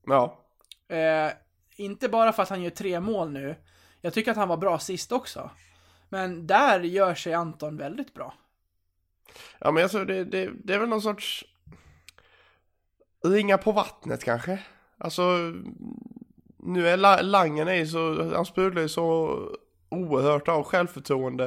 [0.07, 0.41] Ja,
[0.91, 1.33] Eh,
[1.77, 3.57] inte bara för att han gör tre mål nu.
[4.01, 5.51] Jag tycker att han var bra sist också.
[6.09, 8.35] Men där gör sig Anton väldigt bra.
[9.59, 11.45] ja men jag tror det, det, det är väl någon sorts
[13.25, 14.59] ringa på vattnet kanske.
[14.99, 15.23] Alltså
[16.59, 19.39] nu är La- Langen är så, han sprudlar ju så
[19.89, 21.47] oerhört av självförtroende.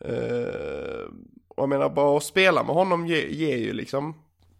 [0.00, 1.04] Eh,
[1.48, 4.14] och jag menar bara att spela med honom ger, ger ju liksom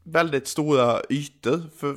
[0.05, 1.97] väldigt stora ytor för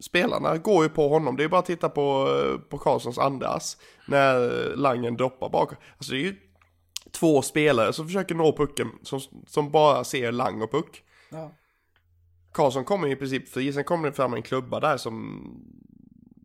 [0.00, 1.36] spelarna går ju på honom.
[1.36, 3.76] Det är bara att titta på, eh, på Karlssons andas
[4.08, 5.72] när Langen droppar bak.
[5.96, 6.36] Alltså det är ju
[7.10, 11.02] två spelare som försöker nå pucken som, som bara ser Lang och puck.
[11.30, 11.52] Ja.
[12.52, 15.42] Karlsson kommer i princip fri, sen kommer det fram en klubba där som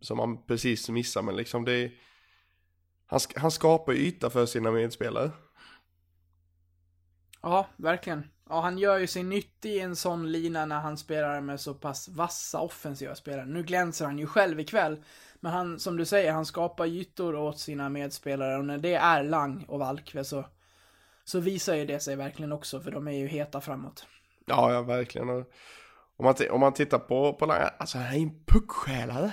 [0.02, 1.92] som han precis missar men liksom det är,
[3.06, 5.32] han, han skapar yta för sina medspelare.
[7.42, 8.24] Ja, verkligen.
[8.52, 11.74] Ja, han gör ju sig nyttig i en sån lina när han spelar med så
[11.74, 13.46] pass vassa offensiva spelare.
[13.46, 15.04] Nu glänser han ju själv ikväll.
[15.40, 19.24] Men han, som du säger, han skapar ytor åt sina medspelare och när det är
[19.24, 20.46] Lang och Valkve så,
[21.24, 24.06] så visar ju det sig verkligen också för de är ju heta framåt.
[24.46, 25.30] Ja, ja verkligen.
[25.30, 25.52] Och
[26.18, 29.32] om, man, om man tittar på, på Lang, alltså han är en puckstjälare.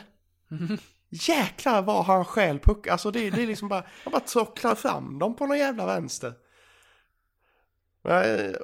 [1.09, 5.19] Jäklar vad han stjäl puck, alltså det, det är liksom bara, han bara trocklar fram
[5.19, 6.35] dem på någon jävla vänster.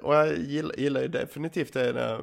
[0.03, 2.21] Och jag, gillar, gillar ju definitivt det där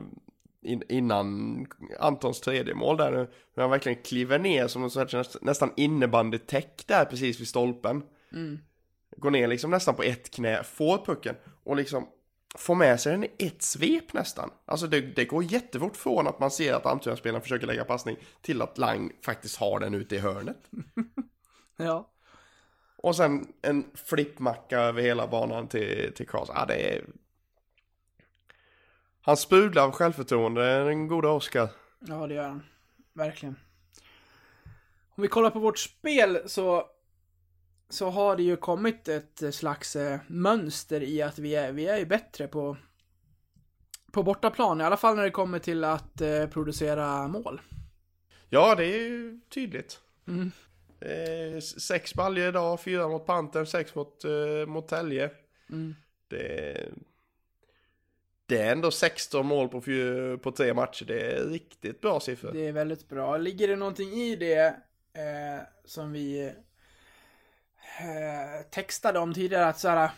[0.63, 1.65] in, innan
[1.99, 3.27] Antons tredje mål där nu.
[3.55, 8.03] När han verkligen kliver ner som en sorts näst- nästan innebandytäck där precis vid stolpen.
[9.17, 12.07] Går ner liksom nästan på ett knä, får pucken och liksom
[12.55, 14.49] få med sig den i ett svep nästan.
[14.65, 18.61] Alltså det, det går jättefort från att man ser att Almtuna-spelaren försöker lägga passning till
[18.61, 20.57] att Lang faktiskt har den ute i hörnet.
[21.77, 22.07] Ja.
[23.01, 26.55] Och sen en flippmacka över hela banan till, till Karlsson.
[26.59, 27.05] Ja, det är...
[29.21, 31.69] Han sprudlar av självförtroende, den goda Oskar.
[31.99, 32.63] Ja, det gör han.
[33.13, 33.55] Verkligen.
[35.15, 36.85] Om vi kollar på vårt spel så,
[37.89, 41.97] så har det ju kommit ett slags eh, mönster i att vi är, vi är
[41.97, 42.77] ju bättre på,
[44.11, 44.81] på bortaplan.
[44.81, 47.61] I alla fall när det kommer till att eh, producera mål.
[48.49, 49.99] Ja, det är ju tydligt.
[50.27, 50.51] Mm.
[51.01, 55.29] Eh, sex baljor idag, fyra mot Pantern, sex mot, eh, mot Tälje.
[55.69, 55.95] Mm.
[56.27, 56.89] Det,
[58.45, 59.81] det är ändå 16 mål på,
[60.43, 61.05] på tre matcher.
[61.05, 62.51] Det är riktigt bra siffror.
[62.51, 63.37] Det är väldigt bra.
[63.37, 64.65] Ligger det någonting i det
[65.13, 66.47] eh, som vi
[67.99, 70.09] eh, textade om tidigare att så här,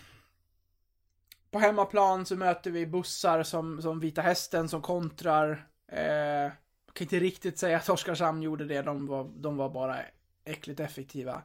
[1.51, 5.67] på hemmaplan så möter vi bussar som, som Vita Hästen som kontrar.
[5.91, 6.51] Eh,
[6.85, 9.99] jag kan inte riktigt säga att Oskarshamn gjorde det, de var, de var bara
[10.45, 11.41] äckligt effektiva.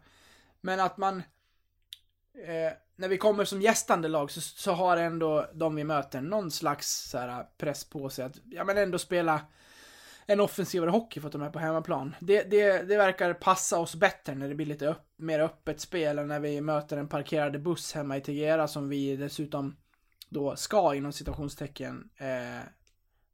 [0.60, 1.16] Men att man,
[2.34, 6.50] eh, när vi kommer som gästande lag så, så har ändå de vi möter någon
[6.50, 9.40] slags så här, eh, press på sig att, ja men ändå spela
[10.26, 12.14] en offensivare hockey för att de är på hemmaplan.
[12.20, 16.18] Det, det, det verkar passa oss bättre när det blir lite upp, mer öppet spel
[16.18, 19.76] än när vi möter en parkerade buss hemma i Tegera som vi dessutom
[20.28, 22.66] då ska inom situationstecken eh,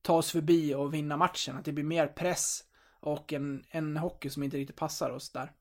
[0.03, 1.57] ta oss förbi och vinna matchen.
[1.57, 2.65] Att det blir mer press
[3.05, 5.53] och en, en hockey som inte riktigt passar oss där.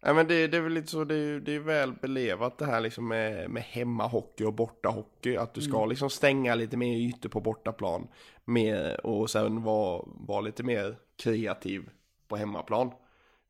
[0.00, 2.66] Ja, men det, det är väl lite så, det är, det är väl belevat det
[2.66, 5.36] här liksom med, med hemmahockey och bortahockey.
[5.36, 8.08] Att du ska liksom stänga lite mer ytor på bortaplan.
[8.44, 11.90] Mer, och sen vara vara lite mer kreativ
[12.28, 12.90] på hemmaplan.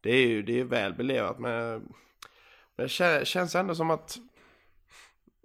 [0.01, 1.79] Det är ju det är väl belevat men,
[2.77, 4.19] men det kä- känns ändå som att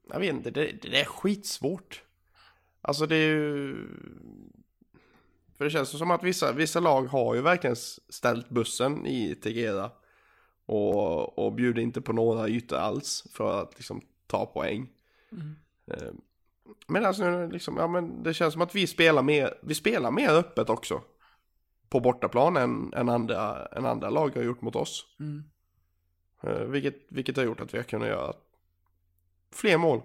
[0.09, 2.03] jag vet inte, det, det är skitsvårt.
[2.81, 3.87] Alltså det är ju
[5.61, 7.75] för det känns som att vissa, vissa lag har ju verkligen
[8.09, 9.91] ställt bussen i Tegera.
[10.65, 14.89] Och, och bjuder inte på några ytor alls för att liksom ta poäng.
[15.87, 16.11] Eh,
[16.87, 20.11] Men alltså nu liksom, ja men det känns som att vi spelar mer, vi spelar
[20.11, 21.01] mer öppet också.
[21.89, 25.05] På bortaplan än, än, andra, än andra lag har gjort mot oss.
[25.19, 25.43] Mm.
[26.43, 28.33] Eh, Vilket, vilket har gjort att vi har kunnat göra
[29.51, 30.01] fler mål.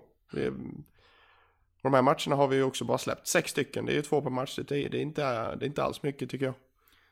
[1.87, 3.87] Och de här matcherna har vi ju också bara släppt sex stycken.
[3.87, 4.59] Det är ju två per match.
[4.68, 5.22] Det är, det är, inte,
[5.57, 6.55] det är inte alls mycket tycker jag.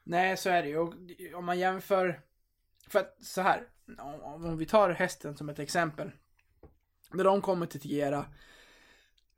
[0.04, 0.78] Nej, så är det ju.
[0.78, 0.94] Och
[1.34, 2.20] Om man jämför...
[2.88, 3.62] För att så här,
[3.98, 6.10] om om vi tar hästen som ett exempel.
[7.12, 8.26] När de kommer till Tegera,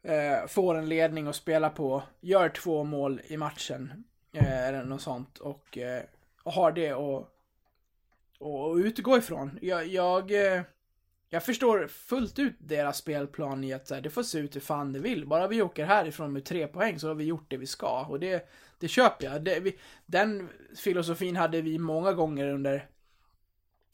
[0.02, 5.02] eh, får en ledning att spela på, gör två mål i matchen, eh, eller något
[5.02, 6.02] sånt, och, eh,
[6.42, 7.28] och har det att och,
[8.38, 9.58] och utgå ifrån.
[9.62, 10.62] Jag, jag, eh,
[11.28, 14.60] jag förstår fullt ut deras spelplan i att så här, det får se ut hur
[14.60, 15.26] fan det vill.
[15.26, 18.04] Bara vi åker härifrån med tre poäng så har vi gjort det vi ska.
[18.04, 18.48] Och det,
[18.78, 19.44] det köper jag.
[19.44, 22.88] Det, vi, den filosofin hade vi många gånger under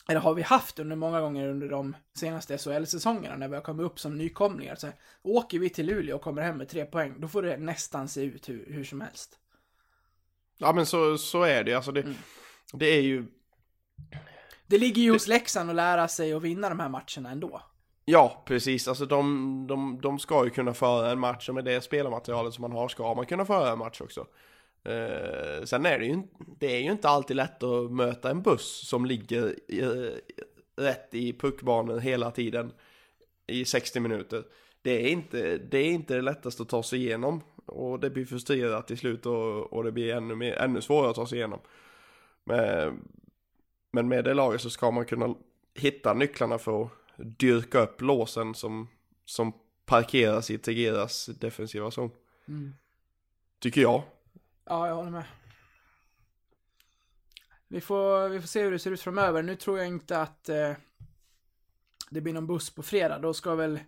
[0.09, 3.87] eller har vi haft under många gånger under de senaste SHL-säsongerna när vi har kommit
[3.87, 4.75] upp som nykomlingar.
[4.75, 7.57] Så här, åker vi till Luleå och kommer hem med tre poäng, då får det
[7.57, 9.39] nästan se ut hur, hur som helst.
[10.59, 11.75] Ja men så, så är det.
[11.75, 12.15] Alltså det,
[12.73, 13.27] det är ju
[14.73, 17.63] Det ligger ju hos Leksand att lära sig att vinna de här matcherna ändå.
[18.05, 18.89] Ja, precis.
[18.89, 22.63] Alltså de, de, de ska ju kunna föra en match och med det spelarmaterialet som
[22.63, 24.27] man har ska man kunna föra en match också.
[24.85, 28.43] Eh, sen är det ju, inte- det är ju inte alltid lätt att möta en
[28.43, 30.11] buss som ligger i,
[30.77, 32.73] rätt i puckbanan hela tiden
[33.47, 34.45] i 60 minuter.
[34.83, 38.25] Det är inte det, är inte det lättaste att ta sig igenom och det blir
[38.25, 41.61] frustrerat till slut och, och det blir ännu, mer, ännu svårare att ta sig igenom.
[42.45, 43.01] Men,
[43.93, 45.35] men med det laget så ska man kunna
[45.75, 48.89] hitta nycklarna för att dyrka upp låsen som,
[49.25, 49.53] som
[49.85, 52.11] parkeras i Tegeras defensiva zon.
[53.59, 54.03] Tycker jag.
[54.65, 55.25] Ja, jag håller med.
[57.69, 59.43] Vi får, vi får se hur det ser ut framöver.
[59.43, 60.73] Nu tror jag inte att eh,
[62.11, 63.19] det blir någon buss på fredag.
[63.19, 63.81] Då ska väl...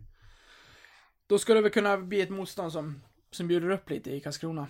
[1.27, 4.67] Då ska det väl kunna bli ett motstånd som, som bjuder upp lite i Karlskrona.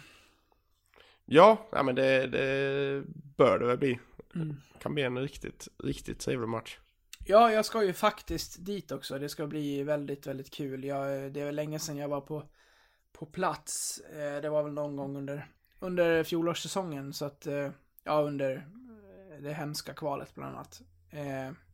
[1.25, 3.05] Ja, ja men det, det
[3.37, 3.99] bör det väl bli.
[4.79, 6.79] Kan bli en riktigt, riktigt trevlig match.
[7.27, 9.18] Ja, jag ska ju faktiskt dit också.
[9.18, 10.85] Det ska bli väldigt, väldigt kul.
[10.85, 12.43] Jag, det är väl länge sedan jag var på,
[13.12, 14.01] på plats.
[14.01, 15.47] Eh, det var väl någon gång under,
[15.79, 17.12] under fjolårssäsongen.
[17.12, 17.70] Så att, eh,
[18.05, 20.83] ja, under eh, det hemska kvalet bland annat.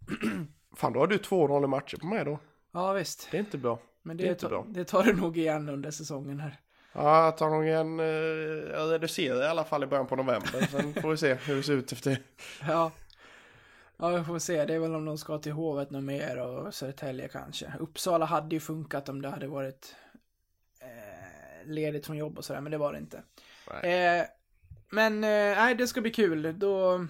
[0.77, 2.39] Fan, då har du 2-0 i matcher på mig då.
[2.73, 3.29] ja, visst.
[3.31, 3.83] Det är inte bra.
[4.03, 6.61] Men Det är det, ta, det tar du nog igen under säsongen här.
[6.93, 8.07] Ja, jag tar nog en, eh,
[8.73, 10.67] jag reducerar i alla fall i början på november.
[10.71, 12.21] Sen får vi se hur det ser ut efter det.
[12.67, 12.91] Ja.
[13.97, 14.65] Ja, vi får se.
[14.65, 17.73] Det är väl om de ska till Hovet något mer och Södertälje kanske.
[17.81, 19.95] Uppsala hade ju funkat om det hade varit
[21.65, 23.23] ledigt från jobb och sådär, men det var det inte.
[23.83, 24.27] Eh,
[24.91, 26.59] men eh, nej, det ska bli kul.
[26.59, 27.07] Då...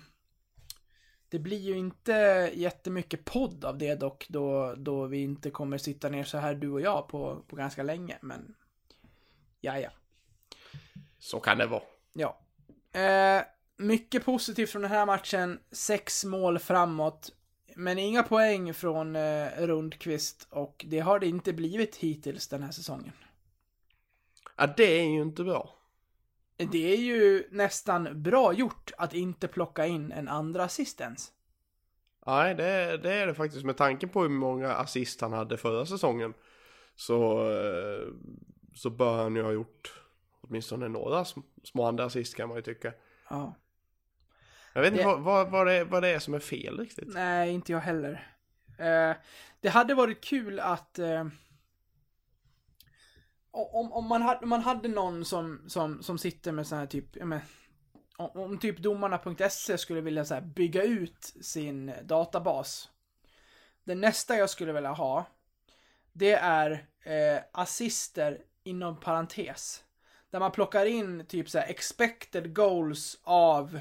[1.29, 6.09] Det blir ju inte jättemycket podd av det dock, då, då vi inte kommer sitta
[6.09, 8.55] ner så här du och jag på, på ganska länge, men...
[9.61, 9.91] Ja, ja.
[11.19, 11.83] Så kan det vara.
[12.13, 12.41] Ja.
[13.01, 13.43] Eh,
[13.77, 15.61] mycket positivt från den här matchen.
[15.73, 17.31] Sex mål framåt.
[17.77, 22.71] Men inga poäng från eh, Rundqvist och det har det inte blivit hittills den här
[22.73, 23.13] säsongen.
[24.57, 25.77] Ja, det är ju inte bra.
[26.73, 31.33] Det är ju nästan bra gjort att inte plocka in en andra assist ens.
[32.27, 35.57] Nej, det, är- det är det faktiskt med tanke på hur många assist han hade
[35.57, 36.35] förra säsongen.
[36.95, 38.07] Så, eh,
[38.75, 39.95] så bör han ju ha gjort
[40.41, 42.93] åtminstone några sm- små andra assist kan man ju tycka.
[43.31, 43.55] Ja.
[44.73, 46.79] Jag vet inte Det- vad, vad, vad, det, är- vad det är som är fel
[46.79, 47.09] riktigt.
[47.09, 48.35] Nej, inte jag heller.
[48.79, 49.17] Eh,
[49.61, 50.99] det hade varit kul att...
[50.99, 51.27] Eh,
[53.53, 57.25] om, om, man hade, man hade någon som, som, som sitter med sån här typ...
[57.25, 57.41] Men,
[58.17, 62.91] om, om typ domarna.se skulle vilja så här, bygga ut sin databas.
[63.85, 65.25] Det nästa jag skulle vilja ha,
[66.13, 66.71] det är
[67.03, 69.85] eh, assister inom parentes.
[70.31, 73.81] Där man plockar in typ så här expected goals av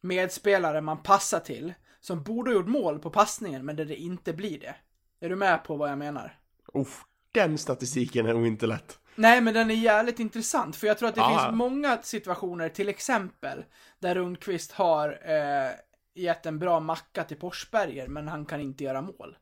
[0.00, 1.74] medspelare man passar till.
[2.00, 4.74] Som borde ha gjort mål på passningen, men där det inte blir det.
[5.20, 6.38] Är du med på vad jag menar?
[6.74, 8.98] Uff, den statistiken är nog inte lätt.
[9.14, 11.28] Nej, men den är jävligt intressant, för jag tror att det Ja.
[11.44, 13.64] finns många situationer, till exempel,
[13.98, 15.70] där Rundqvist har eh,
[16.14, 19.36] gett en bra macka till Forsberger, men han kan inte göra mål.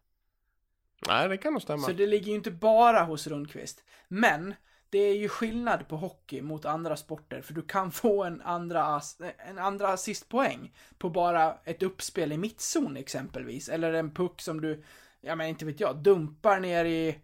[1.08, 1.86] Nej, det kan nog stämma.
[1.86, 3.84] Så det ligger ju inte bara hos Rundqvist.
[4.08, 4.54] Men,
[4.90, 9.00] det är ju skillnad på hockey mot andra sporter, för du kan få en andra,
[9.48, 13.68] en andra assistpoäng på bara ett uppspel i mittzon exempelvis.
[13.68, 14.82] Eller en puck som du,
[15.20, 17.18] ja men inte vet jag, dumpar ner i,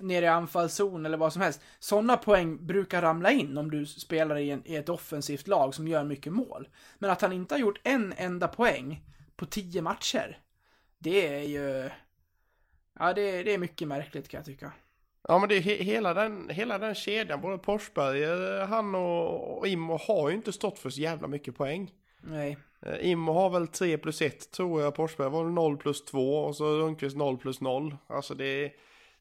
[0.00, 1.60] ner i anfallszon eller vad som helst.
[1.78, 5.88] Sådana poäng brukar ramla in om du spelar i, en, i ett offensivt lag som
[5.88, 6.68] gör mycket mål.
[6.98, 9.04] Men att han inte har gjort en enda poäng
[9.36, 10.38] på tio matcher,
[10.98, 11.90] det är ju...
[12.98, 14.72] Ja, det, det är mycket märkligt kan jag tycka.
[15.28, 18.24] Ja men det är he hela, den, hela den kedjan, både Forsberg,
[18.66, 21.90] han och, och Immo har ju inte stått för så jävla mycket poäng.
[22.20, 22.58] Nej.
[22.86, 26.38] Eh, Immo har väl 3 plus 1 tror jag, Forsberg var väl 0 plus 2
[26.38, 27.96] och så Rundqvist 0 plus 0.
[28.06, 28.72] Alltså det är,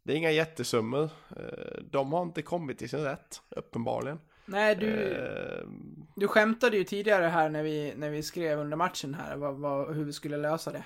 [0.03, 1.09] det är inga jättesummor.
[1.37, 4.19] Eh, De har inte kommit till sin rätt, uppenbarligen.
[4.45, 5.67] Nej, du, Eh,
[6.15, 9.95] du skämtade ju tidigare här när vi, när vi skrev under matchen här vad, vad,
[9.95, 10.83] hur vi skulle lösa det.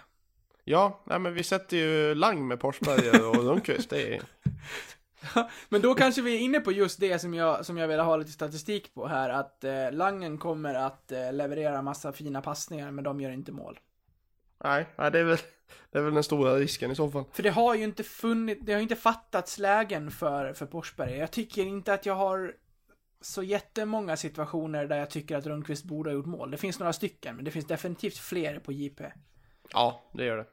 [0.63, 3.89] Ja, nej men vi sätter ju Lang med Forsberg och Rundqvist.
[3.89, 4.21] Det är,
[5.69, 8.17] Men då kanske vi är inne på just det som jag, som jag vill ha
[8.17, 13.03] lite statistik på här, att eh, Langen kommer att eh, leverera massa fina passningar, men
[13.03, 13.79] de gör inte mål.
[14.63, 15.37] nej, nej det, är väl,
[15.91, 17.23] det är väl den stora risken i så fall.
[17.31, 21.17] För det har ju inte funnit, det har ju inte fattats lägen för, för Forsberg.
[21.17, 22.53] Jag tycker inte att jag har
[23.21, 26.51] så jättemånga situationer där jag tycker att Rundqvist borde ha gjort mål.
[26.51, 29.03] Det finns några stycken, men det finns definitivt fler på JP.
[29.73, 30.45] Ja, det gör det.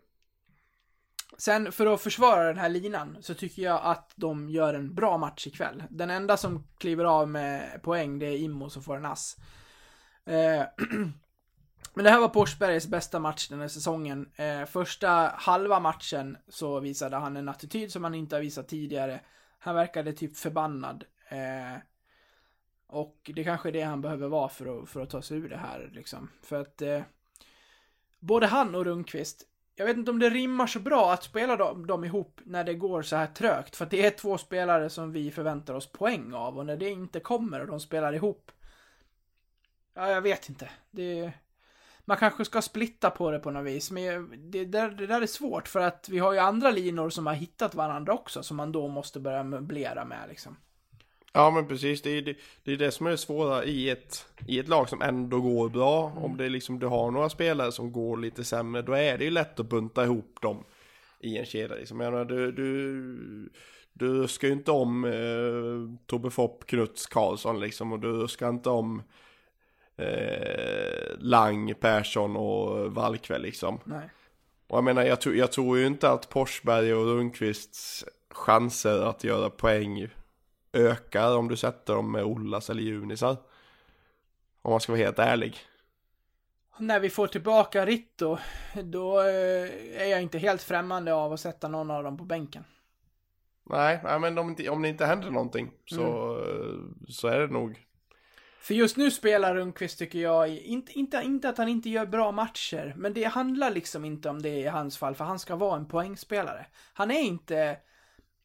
[1.38, 5.18] Sen för att försvara den här linan så tycker jag att de gör en bra
[5.18, 5.82] match ikväll.
[5.90, 9.36] Den enda som kliver av med poäng det är Immo som får en ass.
[10.24, 10.62] Eh,
[11.94, 14.30] Men det här var Porsbergs bästa match den här säsongen.
[14.36, 19.20] Eh, första halva matchen så visade han en attityd som han inte har visat tidigare.
[19.58, 21.04] Han verkade typ förbannad.
[21.28, 21.78] Eh,
[22.86, 25.48] och det kanske är det han behöver vara för att, för att ta sig ur
[25.48, 26.30] det här liksom.
[26.42, 27.02] För att eh,
[28.20, 29.42] både han och Rundqvist
[29.76, 32.74] jag vet inte om det rimmar så bra att spela dem, dem ihop när det
[32.74, 33.76] går så här trögt.
[33.76, 36.90] För att det är två spelare som vi förväntar oss poäng av och när det
[36.90, 38.52] inte kommer och de spelar ihop.
[39.94, 40.70] Ja, jag vet inte.
[40.90, 41.32] Det,
[42.04, 43.90] man kanske ska splitta på det på något vis.
[43.90, 47.26] Men det där, det där är svårt för att vi har ju andra linor som
[47.26, 50.56] har hittat varandra också som man då måste börja möblera med liksom.
[51.36, 54.26] Ja men precis, det är det, det, är det som är det svåra i ett,
[54.46, 56.12] i ett lag som ändå går bra.
[56.16, 59.30] Om det liksom, du har några spelare som går lite sämre, då är det ju
[59.30, 60.64] lätt att bunta ihop dem
[61.20, 61.76] i en kedja.
[61.76, 62.00] Liksom.
[62.00, 63.50] Jag menar, du, du,
[63.92, 67.92] du ska ju inte om eh, Tobbe Fopp, Knuts, Karlsson liksom.
[67.92, 69.02] Och du ska inte om
[69.96, 73.80] eh, Lang, Persson och Valkväll liksom.
[73.84, 74.10] Nej.
[74.66, 79.24] Och jag menar, jag, tror- jag tror ju inte att Forsberg och Rundqvists chanser att
[79.24, 80.08] göra poäng
[80.74, 83.36] ökar om du sätter dem med Ollas eller Junisar.
[84.62, 85.58] Om man ska vara helt ärlig.
[86.78, 88.38] När vi får tillbaka Ritto,
[88.82, 92.64] då eh, är jag inte helt främmande av att sätta någon av dem på bänken.
[93.70, 96.38] Nej, nej men om, om det inte händer någonting så,
[97.08, 97.84] så är det nog.
[98.60, 102.32] För just nu spelar Rundqvist tycker jag, inte, inte, inte att han inte gör bra
[102.32, 105.76] matcher, men det handlar liksom inte om det i hans fall, för han ska vara
[105.76, 106.66] en poängspelare.
[106.94, 107.76] Han är inte,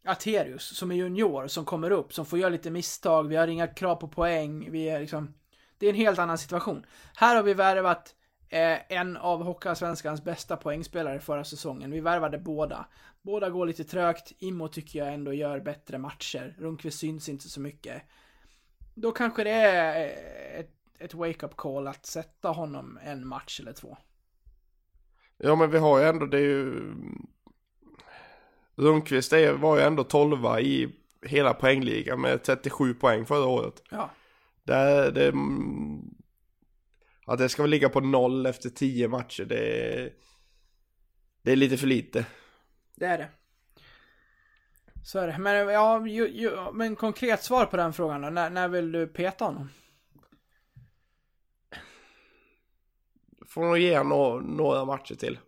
[0.05, 3.67] Aterius som är junior, som kommer upp, som får göra lite misstag, vi har inga
[3.67, 5.33] krav på poäng, vi är liksom...
[5.77, 6.85] Det är en helt annan situation.
[7.15, 8.15] Här har vi värvat
[8.49, 11.91] eh, en av Hockeyallsvenskans bästa poängspelare förra säsongen.
[11.91, 12.85] Vi värvade båda.
[13.21, 17.61] Båda går lite trögt, Immo tycker jag ändå gör bättre matcher, Rundqvist syns inte så
[17.61, 18.01] mycket.
[18.95, 23.73] Då kanske det är eh, ett, ett wake-up call att sätta honom en match eller
[23.73, 23.97] två.
[25.37, 26.93] Ja men vi har ju ändå, det är ju...
[28.79, 33.83] Rundqvist är, var ju ändå 12 i hela poängligan med 37 poäng förra året.
[33.89, 34.09] Ja,
[34.63, 35.33] Det, det,
[37.25, 40.13] att det ska väl ligga på noll efter 10 matcher, det är,
[41.41, 42.25] det är lite för lite.
[42.95, 43.29] det är det.
[45.03, 45.37] Så är det.
[45.37, 48.29] Men, ja, ju, ju, men konkret svar på den frågan då.
[48.29, 49.69] När, när vill du peta honom?
[53.47, 55.39] Får nog ge no, några matcher till.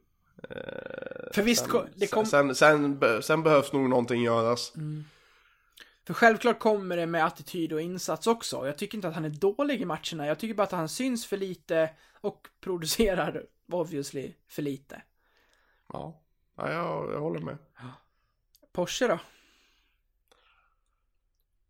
[0.49, 2.25] Eh, För visst, sen, det kom...
[2.25, 4.73] sen, sen, sen behövs nog någonting göras.
[6.07, 8.65] För självklart kommer det med attityd och insats också.
[8.65, 10.27] Jag tycker inte att han är dålig i matcherna.
[10.27, 11.89] Jag tycker bara att han syns för lite
[12.21, 15.01] och producerar obviously för lite.
[15.93, 16.21] Ja,
[16.57, 17.57] ja jag, jag håller med.
[18.73, 19.19] Porsche då?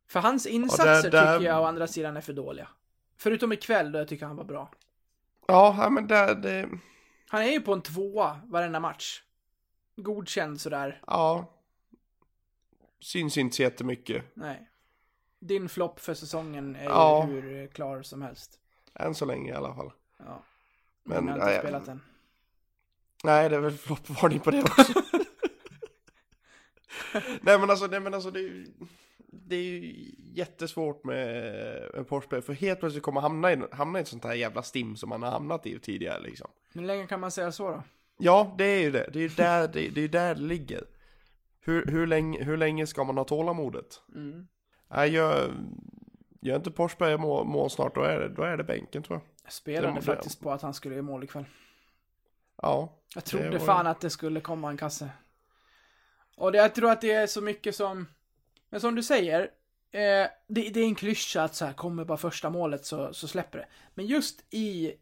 [0.08, 2.68] För hans insatser där- tycker jag å andra sidan är för dåliga.
[3.18, 4.72] Förutom ikväll då jag tycker han var bra.
[5.48, 6.70] Ja, ja, men det, det,
[7.32, 9.22] Han är ju på en tvåa varenda match.
[9.96, 11.02] Godkänd sådär.
[11.08, 11.46] ja.
[13.00, 14.24] Syns inte så jättemycket.
[14.34, 14.70] Nej.
[15.40, 17.28] Din flopp för säsongen är Ja.
[17.30, 18.60] ju hur klar som helst.
[18.94, 19.92] Än så länge i alla fall.
[20.18, 20.44] Ja.
[21.04, 22.02] Men, Men jag har inte nej, spelat än.
[23.24, 24.94] Nej, det är väl floppvarning på det också.
[27.42, 28.74] nej men alltså, nej, men alltså det, är ju-
[29.28, 31.46] det är ju jättesvårt med
[31.94, 34.96] en Porsche för helt plötsligt kommer hamna i, hamna i ett sånt här jävla stim
[34.96, 36.52] som man har hamnat i tidigare liksom.
[36.74, 37.84] Hur länge kan man säga så då?
[38.18, 39.10] Ja, det är ju det.
[39.14, 40.84] Det är ju där det, det, är där det ligger.
[41.60, 44.02] Hur, hur, länge, hur länge ska man ha tålamodet?
[44.16, 44.48] Mm.
[44.90, 45.54] Nej, gör,
[46.42, 49.28] gör inte Forsberg mål, mål snart, då är, det, då är det bänken tror jag.
[49.44, 51.46] Jag spelade faktiskt på att han skulle göra mål ikväll.
[52.62, 55.10] Ja, Jag trodde fan att det skulle komma en kasse.
[56.36, 58.08] Och det, jag tror att det är så mycket som,
[58.70, 59.42] men som du säger,
[59.92, 63.28] eh, det, det är en klyscha att så här, kommer bara första målet så, så
[63.28, 63.68] släpper det.
[63.94, 64.94] Men just i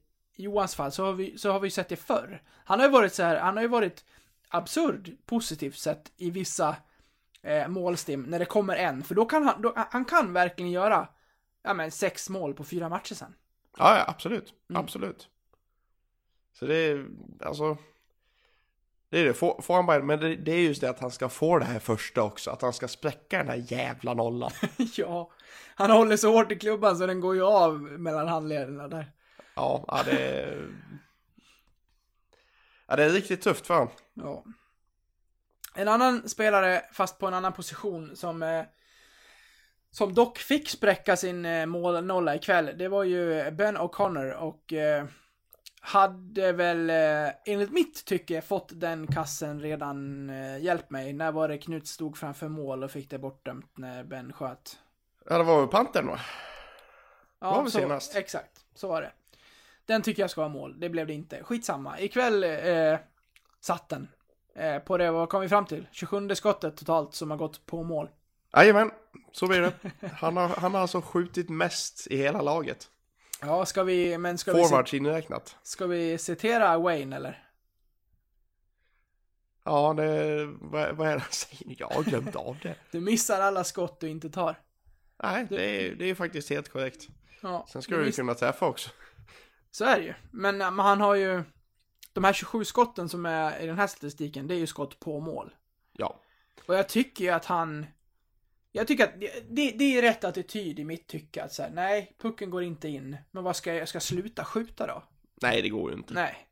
[0.44, 2.42] Johans fall så har vi, så har vi sett det förr.
[2.48, 4.06] Han har ju varit så här, han har ju varit
[4.48, 6.76] absurd positivt sett i vissa
[7.42, 9.04] eh, målstim när det kommer en.
[9.04, 11.08] För då kan han, då, han kan verkligen göra,
[11.64, 13.36] ja men sex mål på fyra matcher sen.
[13.78, 14.54] ja, ja absolut.
[14.70, 14.80] Mm.
[14.82, 15.30] Absolut.
[16.54, 17.06] Så det är,
[17.42, 17.78] alltså.
[19.10, 21.12] Det är det, får, får han bara, men det, det är just det att han
[21.12, 24.52] ska få det här första också, att han ska spräcka den här jävla nollan.
[24.96, 25.32] ja,
[25.76, 29.12] han håller så hårt i klubban så den går ju av mellan handlederna där.
[29.60, 30.68] Ja, ja det är...
[32.88, 33.94] Ja, det är riktigt tufft för honom.
[34.14, 34.44] Ja.
[35.76, 38.64] En annan spelare, fast på en annan position, som, eh,
[39.92, 45.06] som dock fick spräcka sin eh, målnolla ikväll, det var ju Ben O'Connor och eh,
[45.82, 51.48] hade väl, eh, enligt mitt tycke, fått den kassen redan, eh, hjälp mig, när var
[51.48, 54.80] det Knut stod framför mål och fick det bortdömt när Ben sköt?
[55.30, 56.20] Ja, det var väl Pantern va?
[57.40, 58.16] Ja, Var så, senast?
[58.16, 59.12] Exakt, så var det.
[59.90, 61.44] Den tycker jag ska vara mål, det blev det inte.
[61.44, 62.00] Skitsamma.
[62.00, 63.00] Ikväll eh,
[63.62, 64.08] satt den.
[64.56, 65.88] Eh, på det, vad kom vi fram till?
[65.92, 68.10] 27 skottet totalt som har gått på mål.
[68.54, 68.92] Jajamän,
[69.32, 69.74] så blir det.
[70.14, 72.90] Han har, han har alltså skjutit mest i hela laget.
[73.42, 75.56] Ja, ska vi, men ska vi, Forwards inräknat.
[75.64, 77.48] ska vi citera Wayne eller?
[79.64, 81.76] Ja, det, vad, vad är det han säger?
[81.80, 82.76] Jag har glömt av det.
[82.92, 84.56] Du missar alla skott du inte tar.
[85.24, 87.08] Nej, det är, det är faktiskt helt korrekt.
[87.42, 88.90] Ja, Sen ska du ju kunna träffa också.
[89.72, 90.14] Så är det ju.
[90.32, 91.44] Men, eh, men han har ju,
[92.14, 95.20] de här 27 skotten som är i den här statistiken, det är ju skott på
[95.20, 95.56] mål.
[95.94, 96.20] Ja.
[96.66, 97.86] Och jag tycker ju att han...
[98.72, 102.50] Jag tycker att det, det, är rätt attityd i mitt tycke att säga nej, pucken
[102.50, 103.18] går inte in.
[103.32, 105.04] Men vad ska jag, jag ska sluta skjuta då?
[105.42, 106.14] Nej, det går ju inte.
[106.14, 106.48] Nej.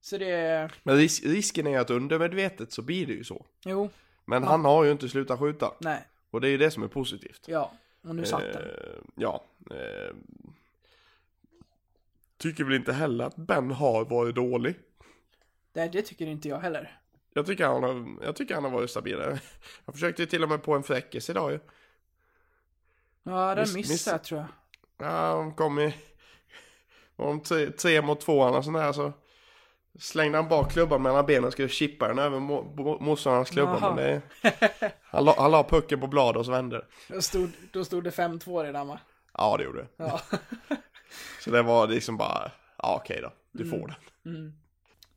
[0.00, 3.46] Så det, Men ris risken är ju att undermedvetet så blir det ju så.
[3.64, 3.90] jo,
[4.24, 5.72] Men han har ju inte slutat skjuta.
[5.80, 7.44] nej, Och det är ju det som är positivt.
[7.48, 7.72] ja.
[8.02, 8.62] Och nu satt den.
[8.62, 8.70] Eh,
[9.14, 9.44] ja.
[9.70, 10.14] Eh,
[12.38, 14.74] tycker väl inte heller att Ben har varit dålig.
[15.72, 16.98] Det, det tycker inte jag heller.
[17.34, 19.38] Jag tycker han har, jag tycker han har varit stabilare.
[19.84, 21.60] Jag försökte ju till och med på en fräckis idag ju.
[23.22, 24.48] Ja, den Miss- missade miss- tror jag.
[25.08, 25.94] Ja, de kom i...
[27.16, 29.12] Om tre, tre mot två eller sån där så
[29.98, 33.94] slängde han bak klubban mellan benen och skulle chippa den över mo- mo- motståndarnas klubba.
[33.94, 34.22] Men det,
[35.02, 37.14] han, la, han la pucken på blad och så vände det.
[37.14, 39.00] Då stod, då stod det 5-2 redan va?
[39.32, 39.88] Ja, det gjorde det.
[39.96, 40.20] Ja.
[41.40, 43.80] Så det var liksom bara, ja okej då, du Mm.
[43.80, 43.96] får den.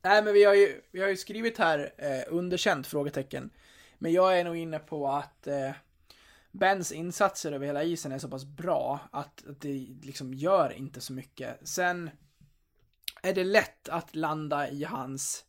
[0.02, 3.50] Nej, men vi har ju, vi har ju skrivit här eh, underkänt frågetecken.
[3.98, 5.70] Men jag är nog inne på att eh,
[6.50, 11.00] Bens insatser över hela isen är så pass bra att, att det liksom gör inte
[11.00, 11.68] så mycket.
[11.68, 12.10] Sen
[13.22, 15.44] är det lätt att landa i hans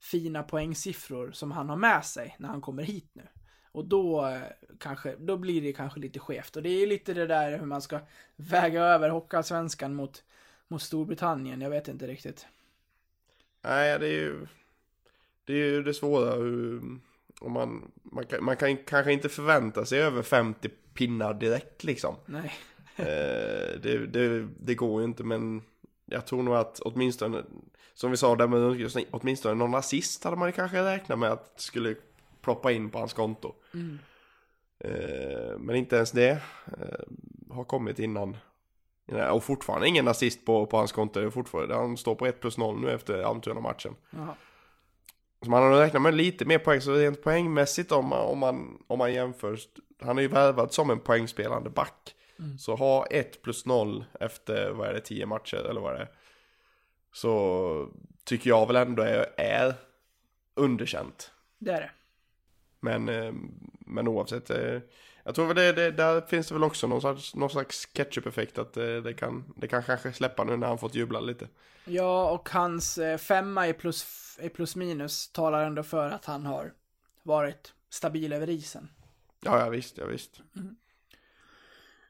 [0.00, 3.26] fina poängsiffror som han har med sig när han kommer hit nu.
[3.72, 4.40] Och då, eh,
[4.78, 6.56] kanske, då blir det kanske lite skevt.
[6.56, 8.00] Och det är lite det där hur man ska
[8.36, 10.24] väga över Hockeyallsvenskan mot,
[10.68, 11.60] mot Storbritannien.
[11.60, 12.46] Jag vet inte riktigt.
[13.62, 14.46] Nej, det är ju
[15.44, 16.34] det, är ju det svåra
[17.40, 22.16] om man, man, kan, man kan kanske inte förvänta sig över 50 pinnar direkt liksom.
[22.26, 22.52] Nej.
[22.96, 25.62] Eh, det, det, det går ju inte men
[26.06, 27.42] jag tror nog att åtminstone,
[27.94, 31.94] som vi sa där med åtminstone någon assist hade man kanske räknat med att skulle
[32.42, 33.54] ploppa in på hans konto.
[33.74, 33.98] Mm.
[34.84, 36.30] Eh, men inte ens det
[36.66, 38.36] eh, har kommit innan.
[39.30, 41.30] Och fortfarande ingen assist på, på hans konto.
[41.30, 43.94] Fortfarande, han står på 1 plus 0 nu efter Almtuna-matchen.
[45.42, 46.80] Så man har räknat med lite mer poäng.
[46.80, 49.58] Så rent poängmässigt om man, om man, om man jämför.
[50.00, 52.14] Han är ju värvad som en poängspelande back.
[52.38, 52.58] Mm.
[52.58, 56.08] Så ha 1 plus 0 efter, vad är det, 10 matcher eller vad det är.
[57.12, 57.88] Så
[58.24, 59.74] tycker jag väl ändå är, är
[60.54, 61.30] underkänt.
[61.58, 61.90] Det är det.
[62.80, 63.32] Men, eh,
[63.86, 64.50] men oavsett.
[64.50, 64.78] eh,
[65.24, 68.58] Jag tror väl det, det, där finns det väl också någon slags, någon slags ketchup-effekt.
[68.58, 71.48] Att eh, det kan, det kan kanske släppa nu när han fått jubla lite.
[71.84, 74.06] Ja, och hans femma i plus,
[74.42, 76.72] i plus minus talar ändå för att han har
[77.22, 78.88] varit stabil över isen.
[79.40, 80.40] Ja, ja visst, ja visst.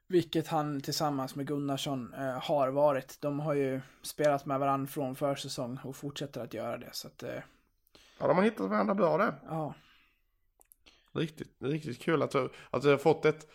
[0.06, 3.16] Vilket han tillsammans med Gunnarsson eh, har varit.
[3.20, 6.88] De har ju spelat med varandra från försäsong och fortsätter att göra det.
[6.92, 7.42] Så att, eh,
[8.18, 9.34] Ja, de har hittat varandra bra där.
[9.48, 9.74] ja.
[11.14, 12.34] Riktigt, riktigt kul att,
[12.70, 13.46] att vi har fått ett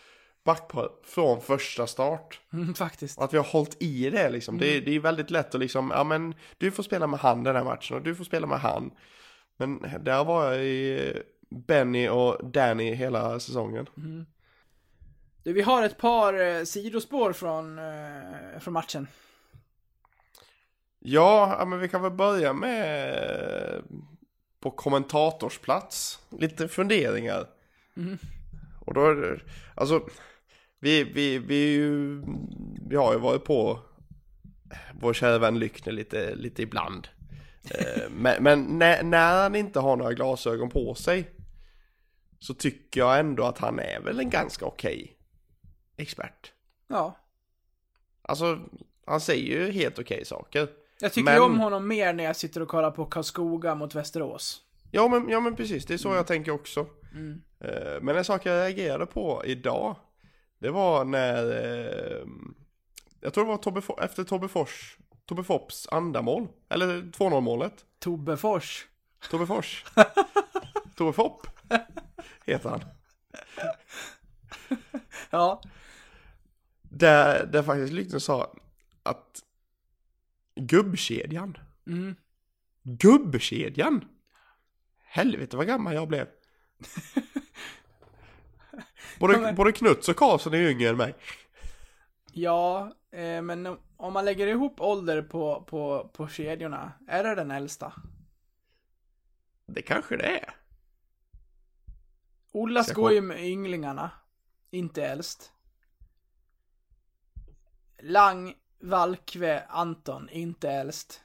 [0.45, 2.39] backpar från första start.
[2.53, 3.18] Mm, faktiskt.
[3.18, 4.58] Och att vi har hållit i det liksom.
[4.58, 7.43] Det, är- det är väldigt lätt att liksom, ja men du får spela med han
[7.43, 8.91] den här matchen och du får spela med han.
[9.58, 11.14] Men där var jag i
[11.49, 13.88] Benny och Danny hela säsongen.
[15.43, 19.08] Du, vi har ett par eh, sidospår från, eh, från matchen.
[20.99, 23.84] Ja, men vi kan väl börja med
[24.66, 26.20] på kommentatorsplats.
[26.30, 27.47] Lite funderingar.
[28.86, 29.39] Och då är det,
[29.76, 30.09] alltså,
[30.80, 32.22] vi, vi, vi, ju,
[32.89, 33.80] vi har ju varit på
[34.93, 37.07] vår kära vän Lyckner lite, lite ibland.
[37.72, 41.32] Eh, men men när, när han inte har några glasögon på sig
[42.39, 45.18] så tycker jag ändå att han är väl en ganska okej
[45.97, 46.53] expert.
[46.88, 47.18] Ja.
[48.22, 48.59] Alltså,
[49.05, 50.70] han säger ju helt okej saker.
[51.06, 54.62] Jag tycker Men- om honom mer när jag sitter och kollar på Karlskoga mot Västerås.
[54.91, 56.18] Ja men, ja men precis, det är så Mm.
[56.18, 56.80] jag tänker också.
[57.60, 59.95] Eh, Men en sak jag reagerade på idag,
[60.60, 62.26] det var när, eh,
[63.22, 67.74] jag tror det var Tobbe, efter Tobbe Fors, Tobbe Fops andra mål, eller 2-0 målet.
[67.99, 68.88] Tobbe Fors.
[69.30, 69.86] Tobbe Fors.
[70.95, 71.47] Tobbe Fopp
[72.45, 72.82] heter han.
[75.30, 75.62] Ja.
[76.82, 78.53] Där, där faktiskt Lykten sa
[79.03, 79.41] att
[80.56, 82.16] gubbkedjan, Mm.
[82.84, 84.06] gubbkedjan,
[85.03, 86.28] helvete vad gammal jag blev.
[89.20, 91.16] Både, både Knuts och Karlsson är yngre än mig.
[92.34, 97.51] Ja, eh, men om man lägger ihop ålder på, på, på kedjorna, är det den
[97.51, 97.93] äldsta?
[99.66, 100.56] Det kanske det är.
[102.51, 104.12] Ollas går ju med ynglingarna,
[104.72, 105.51] inte äldst.
[107.99, 111.21] Lang, Valkve, Anton, inte äldst.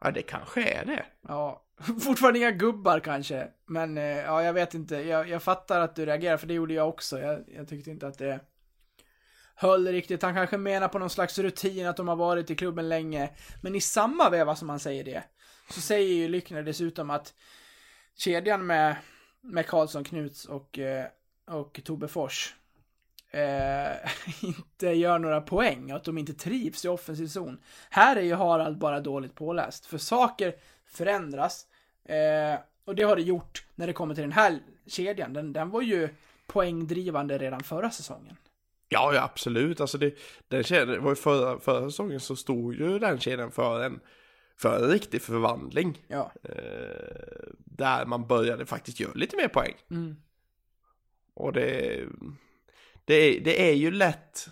[0.00, 1.06] Ja, det kanske är det.
[1.28, 1.64] Ja,
[2.00, 3.48] fortfarande inga gubbar kanske.
[3.66, 4.96] Men eh, ja, jag vet inte.
[4.96, 7.18] Jag, jag fattar att du reagerar, för det gjorde jag också.
[7.18, 8.40] Jag, jag tyckte inte att det
[9.54, 10.22] höll riktigt.
[10.22, 13.30] Han kanske menar på någon slags rutin att de har varit i klubben länge.
[13.62, 15.24] Men i samma veva som han säger det,
[15.70, 17.34] så säger ju Lyckner dessutom att
[18.16, 18.96] kedjan med,
[19.40, 21.06] med Karlsson, Knuts och, eh,
[21.46, 22.54] och Tobbe Fors
[23.30, 27.58] eh, inte gör några poäng och att de inte trivs i offensiv zon.
[27.90, 30.54] Här är ju Harald bara dåligt påläst, för saker
[30.86, 31.66] förändras
[32.04, 35.32] eh, och det har det gjort när det kommer till den här kedjan.
[35.32, 36.08] Den, den var ju
[36.46, 38.36] poängdrivande redan förra säsongen.
[38.88, 39.80] Ja, ja absolut.
[39.80, 40.14] Alltså det,
[40.48, 44.00] den kedjan, var ju förra, förra säsongen så stod ju den kedjan för en,
[44.56, 46.04] för en riktig förvandling.
[46.08, 46.32] Ja.
[46.42, 49.74] Eh, där man började faktiskt göra lite mer poäng.
[49.90, 50.16] Mm.
[51.34, 52.02] Och det,
[53.06, 54.48] det, är, det är ju lätt.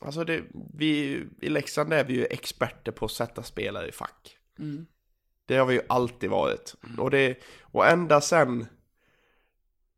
[0.00, 0.42] Alltså det,
[0.74, 4.38] vi, i Leksand är vi ju experter på att sätta spelare i fack.
[4.58, 4.86] Mm.
[5.46, 6.74] Det har vi ju alltid varit.
[6.98, 8.66] Och, det, och ända sen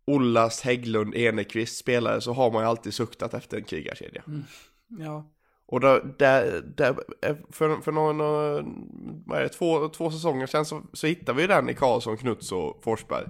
[0.04, 4.22] Ollas, Hägglund, Enekvist spelare så har man ju alltid suktat efter en krigarkedja.
[4.88, 5.30] Ja.
[5.66, 6.96] Och där, där, där
[7.50, 8.64] för, för några, några,
[9.26, 12.52] vad är det, två, två säsonger sedan så, så hittade vi den i Karlsson, Knuts
[12.52, 13.26] och Forsberg.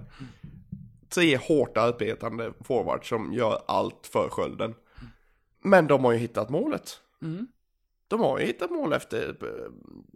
[1.09, 4.75] Tre hårt arbetande forwards som gör allt för skölden.
[5.61, 7.01] Men de har ju hittat målet.
[7.23, 7.47] Mm.
[8.09, 9.37] De har ju hittat mål efter,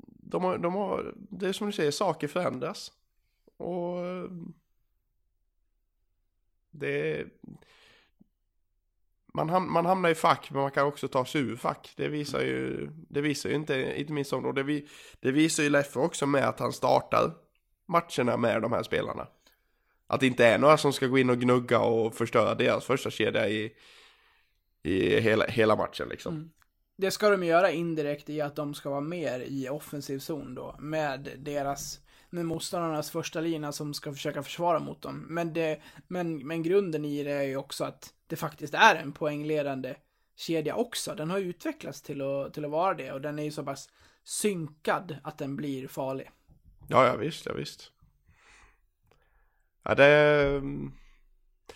[0.06, 2.92] de har, de har, det är som du säger, saker förändras.
[3.56, 3.98] Och
[6.70, 7.26] det
[9.34, 11.92] man, ham man hamnar i fack men man kan också ta sig ur fack.
[11.96, 14.88] Det visar ju, det visar ju inte, inte minst om, det, vi,
[15.20, 17.34] det visar ju Leffe också med att han startar
[17.86, 19.26] matcherna med de här spelarna.
[20.12, 23.10] Att det inte är några som ska gå in och gnugga och förstöra deras första
[23.10, 23.72] kedja i,
[24.82, 26.34] i hela, hela matchen liksom.
[26.34, 26.50] Mm.
[26.96, 30.76] Det ska de göra indirekt i att de ska vara mer i offensiv zon då,
[30.78, 32.00] med deras
[32.30, 35.26] med motståndarnas första lina som ska försöka försvara mot dem.
[35.28, 39.12] Men, det, men, men grunden i det är ju också att det faktiskt är en
[39.12, 39.94] poängledande
[40.36, 41.14] kedja också.
[41.14, 43.88] Den har utvecklats till att, till att vara det och den är ju så pass
[44.24, 46.30] synkad att den blir farlig.
[46.88, 47.91] Ja, ja visst, ja visst.
[49.82, 50.62] Ja, det...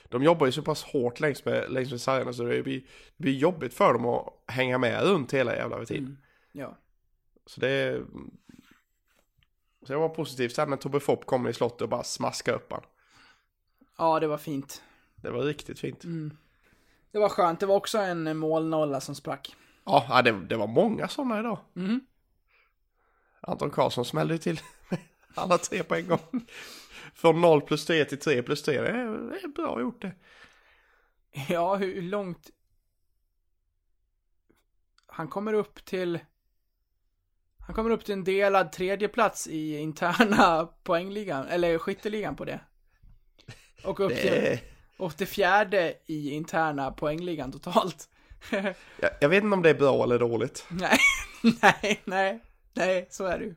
[0.08, 2.80] De jobbar ju så pass hårt längs med, längs med sargerna så det blir,
[3.16, 6.04] det blir jobbigt för dem att hänga med runt hela jävla tiden.
[6.04, 6.18] Mm.
[6.52, 6.78] Ja.
[7.46, 8.02] Så det...
[9.86, 12.72] Så det var positivt sen när Tobbe Fopp kom i slottet och bara smaskade upp
[12.72, 12.82] han.
[13.98, 14.82] Ja, det var fint.
[15.16, 16.04] Det var riktigt fint.
[16.04, 16.36] Mm.
[17.12, 17.60] Det var skönt.
[17.60, 19.56] Det var också en målnolla som sprack.
[19.84, 21.58] Ja, det, det var många sådana idag.
[21.76, 22.00] Mm.
[23.40, 24.60] Anton Karlsson smällde till
[25.34, 26.46] alla tre på en gång.
[27.16, 28.80] Från 0 plus 3 till 3 plus 3.
[28.80, 30.12] Det är, det är bra gjort det.
[31.48, 32.50] Ja, hur långt...
[35.06, 36.18] Han kommer upp till...
[37.58, 42.60] Han kommer upp till en delad tredje plats i interna poängligan, eller skytteligan på det.
[43.84, 44.58] Och upp, till,
[44.96, 48.08] upp till fjärde i interna poängligan totalt.
[48.50, 48.74] jag,
[49.20, 50.66] jag, vet inte om det är bra eller dåligt.
[50.68, 50.98] Nej,
[51.62, 52.40] nej, nej,
[52.72, 53.54] nej, så är det ju.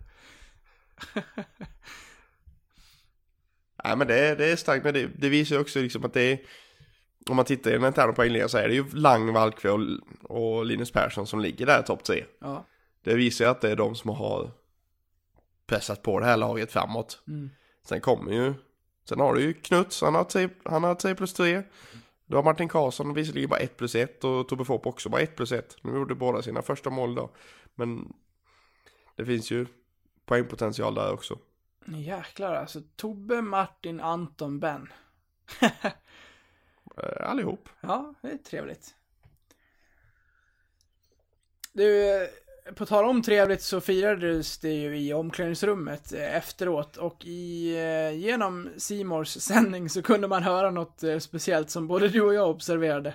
[3.84, 6.22] Nej men det, det är starkt, men det, det visar ju också liksom att det
[6.22, 6.40] är
[7.30, 9.80] om man tittar i den interna poängligan så är det ju Lang, Valkve och,
[10.24, 12.26] och Linus Persson som ligger där i topp tre.
[12.40, 12.66] Ja.
[13.04, 14.52] Det visar ju att det är de som har
[15.68, 17.24] pressat på det här laget framåt.
[17.28, 17.50] Mm.
[17.88, 18.54] Sen kommer ju,
[19.10, 21.64] sen har du ju Knuts, han har 3, han har 3 plus 3.
[22.26, 25.36] Du har Martin Karlsson visserligen bara 1 plus 1 och Tobbe Fopp också bara 1
[25.36, 25.78] plus 1.
[25.82, 27.32] Nu gjorde båda sina första mål då.
[27.76, 28.14] Men
[29.16, 29.66] det finns ju
[30.26, 31.38] poängpotential där också.
[31.96, 32.82] Jäklar alltså.
[32.96, 34.94] Tobbe, Martin, Anton, Ben.
[37.04, 37.70] Eh, allihop.
[37.82, 38.96] Ja, det är trevligt.
[41.74, 42.28] Du,
[42.76, 48.20] på tal om trevligt så firades det ju i omklädningsrummet eh, efteråt och i, eh,
[48.20, 53.14] genom Simors sändning så kunde man höra något speciellt som både du och jag observerade.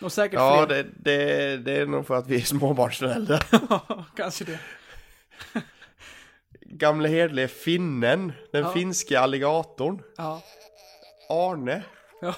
[0.00, 0.76] Och säkert ja, fler.
[0.76, 3.44] Det, det, det är nog för att vi är småbarnsföräldrar.
[3.68, 4.58] Ja, kanske det.
[6.70, 8.72] Gamle hedlige finnen, den Ja.
[8.72, 10.42] finske alligatorn, Ja.
[11.28, 11.82] Arne.
[12.20, 12.34] Ja.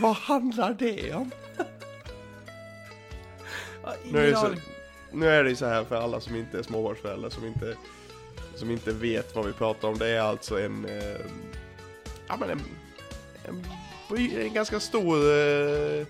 [0.00, 1.30] Vad handlar det om?
[4.04, 4.48] Nu är, det så,
[5.12, 7.76] nu är det så här för alla som inte är småbarnsföräldrar, som inte,
[8.54, 9.98] som inte vet vad vi pratar om.
[9.98, 11.20] Det är alltså en, eh,
[12.28, 12.60] ja men en,
[13.48, 13.64] en,
[14.40, 16.06] en ganska stor, eh,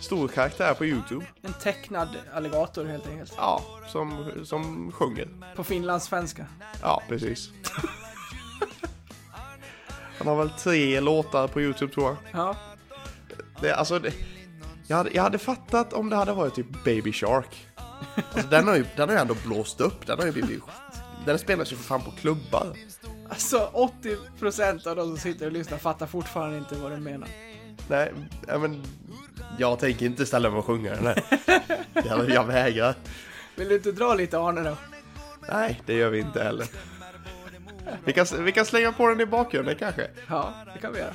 [0.00, 1.26] stor karaktär på YouTube.
[1.42, 3.32] En tecknad alligator helt enkelt.
[3.36, 5.28] Ja, som, som sjunger.
[5.56, 6.46] På finlandssvenska.
[6.82, 7.50] Ja, precis.
[10.18, 12.16] Han har väl tre låtar på YouTube tror jag.
[12.32, 12.56] Ja.
[13.60, 14.12] Det, alltså, det,
[14.86, 17.66] jag, hade, jag hade fattat om det hade varit typ Baby Shark.
[18.14, 20.06] Alltså, den, har ju, den har ju ändå blåst upp.
[20.06, 20.62] Den har ju blivit...
[21.26, 22.72] Den spelas ju för fan på klubbar.
[23.28, 23.70] Alltså
[24.52, 27.28] 80% av de som sitter och lyssnar fattar fortfarande inte vad du menar.
[27.88, 28.12] Nej,
[28.46, 28.82] men...
[29.58, 31.22] Jag tänker inte ställa mig och sjunga den här.
[32.08, 32.94] Jag, jag vägrar.
[33.54, 34.76] Vill du inte dra lite Arne då?
[35.52, 36.66] Nej, det gör vi inte heller.
[38.04, 40.10] Vi kan, vi kan slänga på den i bakgrunden kanske.
[40.28, 41.14] Ja, det kan vi göra.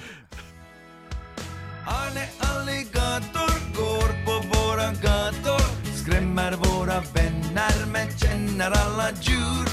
[1.88, 9.68] Arne Alligator går på våra gator Skrämmer våra vänner men känner alla djur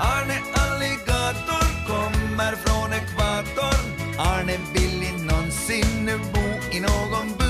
[0.00, 7.43] Arne Alligator kommer från ekvatorn Arne vill inte någonsin bo i någon bur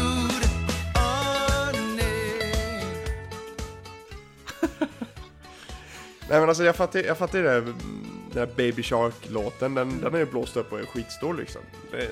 [6.31, 7.61] Nej men alltså jag fattar, jag fattar ju det här,
[8.33, 11.63] den här Baby Shark-låten, den, den är ju blåst upp och är skitstor liksom.
[11.91, 12.09] Det,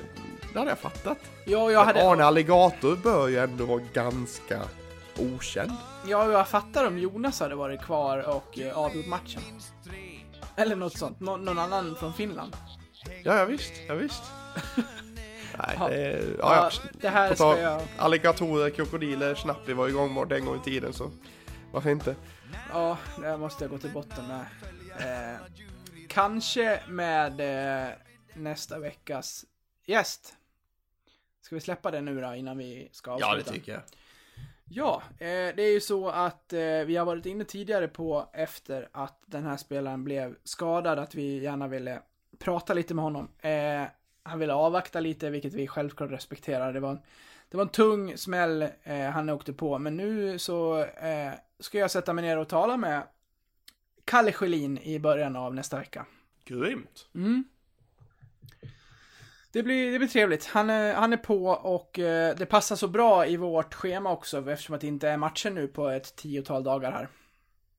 [0.53, 1.17] det hade jag fattat.
[1.45, 2.09] Ja, jag hade...
[2.09, 4.61] Arne Alligator bör ju ändå vara ganska
[5.17, 5.71] okänd.
[6.07, 9.41] Ja, jag fattar om Jonas hade varit kvar och eh, avgjort matchen.
[10.55, 11.19] Eller något sånt.
[11.19, 12.55] Nå- någon annan från Finland.
[13.23, 14.23] Ja, ja visst, ja visst.
[15.57, 15.87] Nej, Ja.
[15.87, 17.81] det, ja, Ja, det här ska jag...
[17.97, 21.11] Alligatorer, krokodiler, Snappi var igång var en gång i tiden så
[21.73, 22.15] Varför inte?
[22.69, 24.45] Ja, det här måste jag gå till botten med.
[24.99, 25.41] Eh,
[26.07, 27.39] kanske med
[27.87, 27.93] eh,
[28.33, 29.45] nästa veckas
[29.85, 30.35] gäst.
[31.41, 33.55] Ska vi släppa det nu då innan vi ska avsluta?
[33.65, 33.81] jag.
[34.69, 38.89] Ja, eh, det är ju så att eh, vi har varit inne tidigare på efter
[38.91, 41.99] att den här spelaren blev skadad att vi gärna ville
[42.39, 43.27] prata lite med honom.
[43.39, 43.83] Eh,
[44.23, 46.73] han ville avvakta lite, vilket vi självklart respekterar.
[46.73, 46.99] Det var en,
[47.53, 51.91] det var en tung smäll eh, han åkte på, men nu så eh, ska jag
[51.91, 53.03] sätta mig ner och tala med
[54.05, 56.05] Kalle Sjölin i början av nästa vecka.
[56.45, 57.07] Grymt.
[57.15, 57.43] Mm.
[59.51, 60.45] Det blir, det blir trevligt.
[60.45, 64.51] Han är, han är på och eh, det passar så bra i vårt schema också
[64.51, 67.07] eftersom att det inte är matcher nu på ett tiotal dagar här.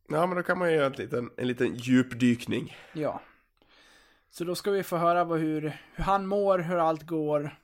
[0.09, 2.77] Ja, men då kan man ju göra en liten, en liten djupdykning.
[2.93, 3.20] Ja.
[4.31, 5.61] Så då ska vi få höra vad, hur,
[5.95, 7.64] hur han mår, hur allt går.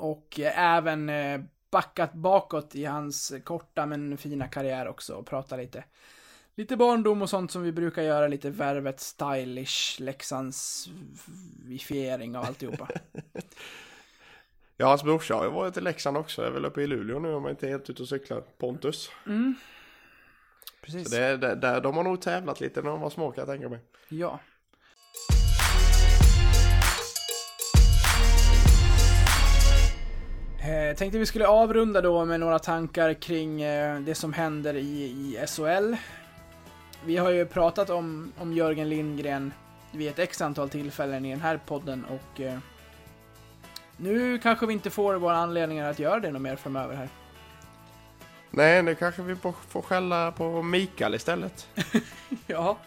[0.00, 1.40] Och eh, även eh,
[1.70, 5.84] backat bakåt i hans korta men fina karriär också och prata lite.
[6.54, 12.88] Lite barndom och sånt som vi brukar göra, lite värvet, stylish, Leksandsvifiering och alltihopa.
[14.76, 16.42] Ja, hans brorsa har ju varit i Leksand också.
[16.42, 18.40] Jag är väl uppe i Luleå nu om jag inte är helt ute och cyklar.
[18.40, 19.10] Pontus.
[20.82, 21.10] Precis.
[21.10, 23.48] Så det det, där, de har nog tävlat lite när de var små kan jag
[23.48, 23.78] tänka mig.
[24.08, 24.40] Ja.
[30.62, 35.02] Eh, tänkte vi skulle avrunda då med några tankar kring eh, det som händer i,
[35.02, 35.94] i SHL.
[37.04, 39.52] Vi har ju pratat om, om Jörgen Lindgren
[39.92, 42.58] vid ett x antal tillfällen i den här podden och eh,
[43.96, 47.08] nu kanske vi inte får våra anledningar att göra det något mer framöver här.
[48.50, 51.68] Nej, nu kanske vi får, skälla på Mikael istället.
[52.46, 52.78] Ja,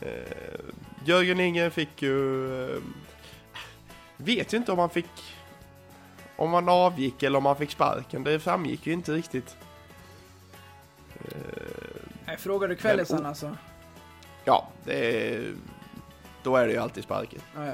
[0.00, 0.60] Eh,
[1.04, 2.46] Jörgen Lindgren fick ju...
[2.64, 2.82] Eh,
[4.16, 5.35] vet ju inte om han fick...
[6.36, 8.24] Om han avgick eller om han fick sparken.
[8.24, 9.56] Det framgick ju inte riktigt.
[11.14, 11.30] Eh,
[12.26, 13.56] jag frågade kvällisan Men- alltså.
[14.44, 15.54] ja, det är,
[16.42, 17.40] Då är det ju alltid sparken.
[17.54, 17.72] Ja, ja.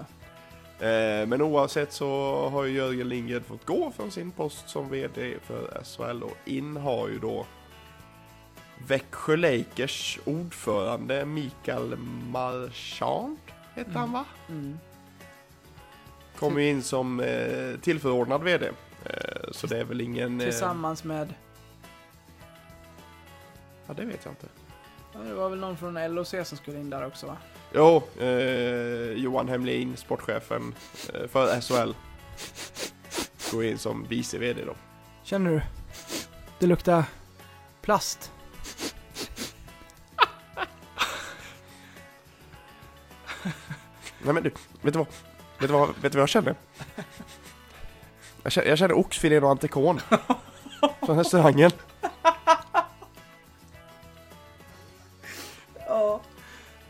[0.86, 2.08] Eh, men oavsett så
[2.48, 6.76] har ju Jörgen Lindgren fått gå från sin post som VD för SHL och in
[6.76, 7.46] har ju då
[8.86, 11.96] Växjö Lakers ordförande Mikael
[12.32, 13.38] Marchand,
[13.74, 14.24] heter han va?
[14.48, 14.78] Mm.
[16.43, 18.66] Kommer ju in som eh, tillförordnad VD.
[19.05, 20.40] Eh, så det är väl ingen...
[20.40, 21.34] Eh, Tillsammans med,
[23.86, 24.47] ja, det vet jag inte.
[25.12, 27.36] ja, det var väl någon från LOC som skulle in där också va?
[27.74, 30.74] Jo, eh, Johan Hemlin, sportchefen
[31.14, 31.93] eh, för SHL.
[33.53, 34.74] Går in som vice VD då.
[35.22, 35.62] Känner du?
[36.59, 37.05] Det luktar
[37.82, 38.32] plast.
[44.24, 44.51] Nej men du,
[44.82, 45.07] vet du vad?
[45.62, 46.54] Vet du vad, vet du vad jag känner?
[48.42, 50.18] Jag känner, jag känner oxfilén och entrecôte.
[51.06, 51.70] Från restaurangen.
[55.86, 56.20] Ja.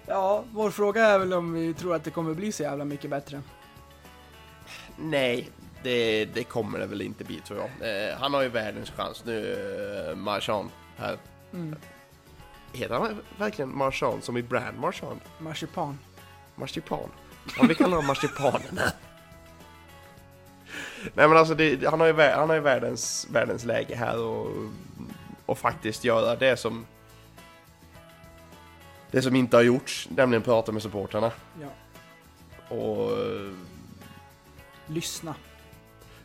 [0.06, 3.10] Ja, vår fråga är väl om vi tror att det kommer bli så jävla mycket
[3.10, 3.42] bättre.
[4.96, 5.50] Nej,
[5.82, 8.10] det, det kommer det väl inte bli tror jag.
[8.10, 9.56] Eh, han har ju världens chans nu,
[10.10, 11.18] eh, Marchand här.
[11.52, 11.76] Mm.
[12.72, 15.20] Heter han verkligen Marchand som i brand Marchand?
[15.38, 15.98] Marsipan.
[16.54, 17.08] Marsipan.
[17.58, 18.92] Om vi kallar honom marsipanen här.
[21.14, 24.46] Nej men alltså det, han har ju, han har ju världens, världens läge här och,
[25.46, 26.86] och faktiskt göra det som
[29.10, 31.32] det som inte har gjorts, nämligen prata med supportrarna.
[31.60, 31.68] Ja.
[32.76, 33.18] Och,
[34.86, 35.34] Lyssna.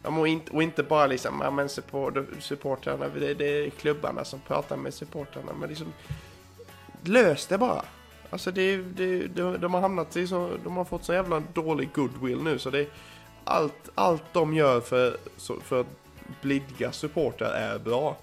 [0.03, 3.69] ja, men och, inte, och inte bara liksom, ja men support, supportrarna, det, det är
[3.69, 5.53] klubbarna som pratar med supportrarna.
[5.53, 5.93] Men liksom,
[7.03, 7.85] lös det bara.
[8.29, 11.89] Alltså det, det, de, de har hamnat i så, de har fått så jävla dålig
[11.93, 12.87] goodwill nu så det
[13.43, 15.17] allt, allt de gör för,
[15.63, 15.87] för att
[16.41, 18.17] blidga supportrar är bra.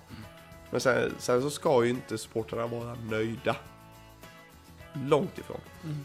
[0.71, 3.57] Men sen, sen så ska ju inte supportrarna vara nöjda.
[4.93, 5.61] Långt ifrån.
[5.85, 6.05] Mm.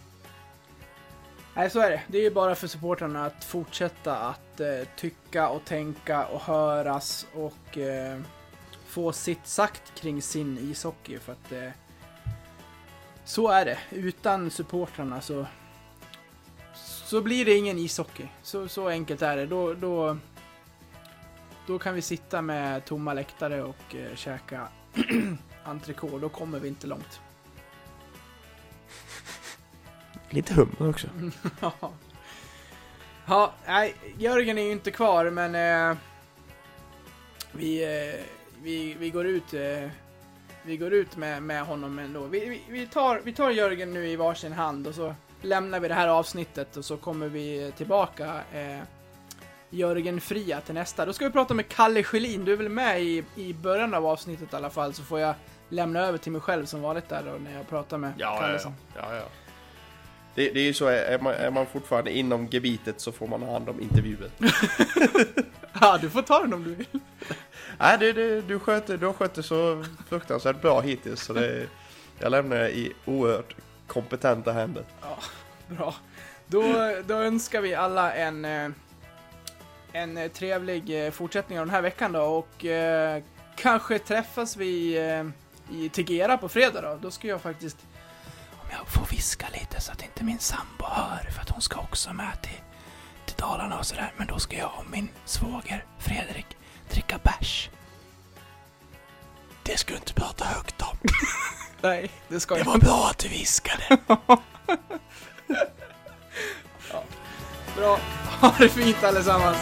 [1.56, 2.02] Nej, så är det.
[2.08, 7.28] Det är ju bara för supportrarna att fortsätta att eh, tycka och tänka och höras
[7.34, 8.20] och eh,
[8.86, 11.20] få sitt sagt kring sin ishockey.
[11.20, 11.70] För att eh,
[13.30, 13.80] så är det.
[13.92, 15.46] Utan supportrarna så
[17.06, 18.28] så blir det ingen ishockey.
[18.42, 19.46] Så, så enkelt är det.
[19.46, 20.18] Då, då,
[21.68, 24.68] då kan vi sitta med tomma läktare och eh, käka
[25.64, 26.18] entrecote.
[26.18, 27.20] Då kommer vi inte långt.
[30.30, 31.08] Lite hummer också.
[31.62, 31.92] Ja.
[33.26, 35.98] Ja, nej, Jörgen är ju inte kvar, men eh,
[37.52, 38.26] vi, eh,
[38.62, 39.90] vi, vi går ut eh,
[40.70, 42.24] vi går ut med, med honom ändå.
[42.24, 45.88] Vi, vi, vi, tar, vi tar Jörgen nu i varsin hand och så lämnar vi
[45.88, 48.80] det här avsnittet och så kommer vi tillbaka eh,
[49.70, 51.06] Jörgen Fria till nästa.
[51.06, 52.46] Då ska vi prata med Kalle Schelin.
[52.46, 55.36] Du är väl med i, i början av avsnittet i alla fall, så får jag
[55.70, 58.60] lämna över till mig själv som vanligt där då när jag pratar med Ja, Kalle.
[58.64, 59.10] ja, ja.
[59.10, 59.24] ja, ja.
[60.40, 63.42] Det, det är ju så, är man, är man fortfarande inom gebitet så får man
[63.42, 64.30] ha hand om intervjuer.
[65.82, 66.88] Ja, du får ta den om du vill.
[67.78, 71.68] Nej, det, det, du, sköter, du har skött det så fruktansvärt bra hittills så det,
[72.20, 73.56] jag lämnar det i oerhört
[73.88, 74.84] kompetenta händer.
[75.68, 75.96] Bra.
[76.48, 76.64] Då,
[77.06, 78.70] då önskar vi alla en, eh,
[79.92, 83.24] en trevlig eh, fortsättning av den här veckan då och eh,
[83.56, 85.26] kanske träffas vi eh,
[85.78, 87.00] i Tegera på fredag då.
[87.02, 87.78] Då ska jag faktiskt,
[88.72, 92.14] jag får viska lite så att inte min sambo hör för att hon ska också
[92.14, 92.62] med till,
[93.26, 94.14] till Dalarna och sådär.
[94.18, 96.46] Men då ska jag och min svåger Fredrik
[96.90, 97.70] dricka bärs.
[99.64, 100.98] Det ska du inte prata högt om.
[101.82, 103.98] Nej, det ska Det jag var bra att du viskade.
[107.76, 108.00] Bra.
[108.42, 109.58] Ha det fint allesammans.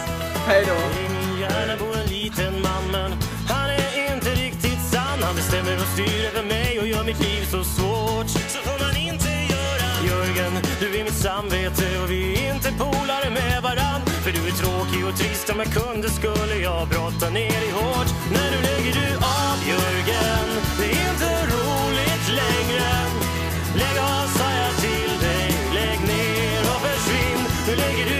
[0.46, 0.74] Hej då.
[0.74, 3.12] I hjärna bor en liten man men
[3.48, 7.44] han är inte riktigt sann Han bestämmer och styr över mig och gör mitt liv
[7.50, 7.87] så svårt
[11.18, 14.02] samvete och vi är inte polare med varann.
[14.24, 18.10] För du är tråkig och trist, om jag kunde skulle jag brotta ner dig hårt.
[18.34, 19.08] När du lägger du
[19.42, 20.46] av Jörgen,
[20.78, 22.88] det är inte roligt längre.
[23.80, 25.46] Lägg av sa jag till dig,
[25.78, 27.42] lägg ner och försvinn.
[27.66, 28.17] Nu lägger du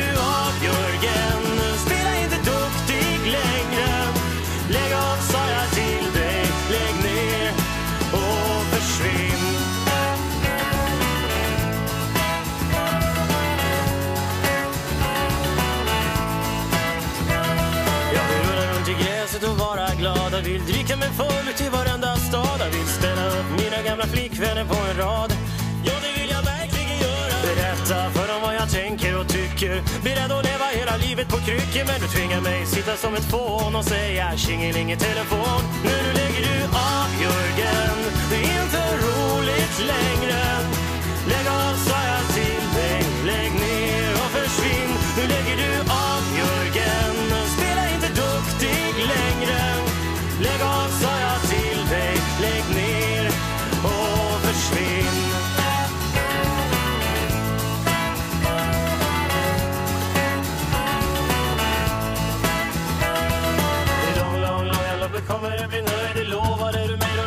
[21.09, 22.61] vill dricka full till varenda stad.
[22.61, 25.33] Jag vill ställa upp mina gamla flickvänner på en rad.
[25.85, 27.35] Ja, det vill jag verkligen göra.
[27.43, 29.83] Berätta för dem vad jag tänker och tycker.
[30.03, 33.77] Beredd att leva hela livet på kryckor Men du tvingar mig sitta som ett fån
[33.77, 35.63] och säga tjingeling i telefon.
[35.85, 36.57] Nu lägger du
[36.95, 37.97] av Jörgen.
[38.31, 40.43] Det är inte roligt längre.
[41.33, 43.03] Lägg av sa jag till dig.
[43.31, 44.93] Lägg ner och försvinn.
[45.17, 45.73] Nu lägger du
[46.09, 47.15] av Jörgen.
[47.57, 49.61] Spela inte duktig längre.
[50.41, 50.88] Lägg av
[65.29, 66.73] Kommer du bli nöjd, det lovar.
[66.73, 67.18] Du mig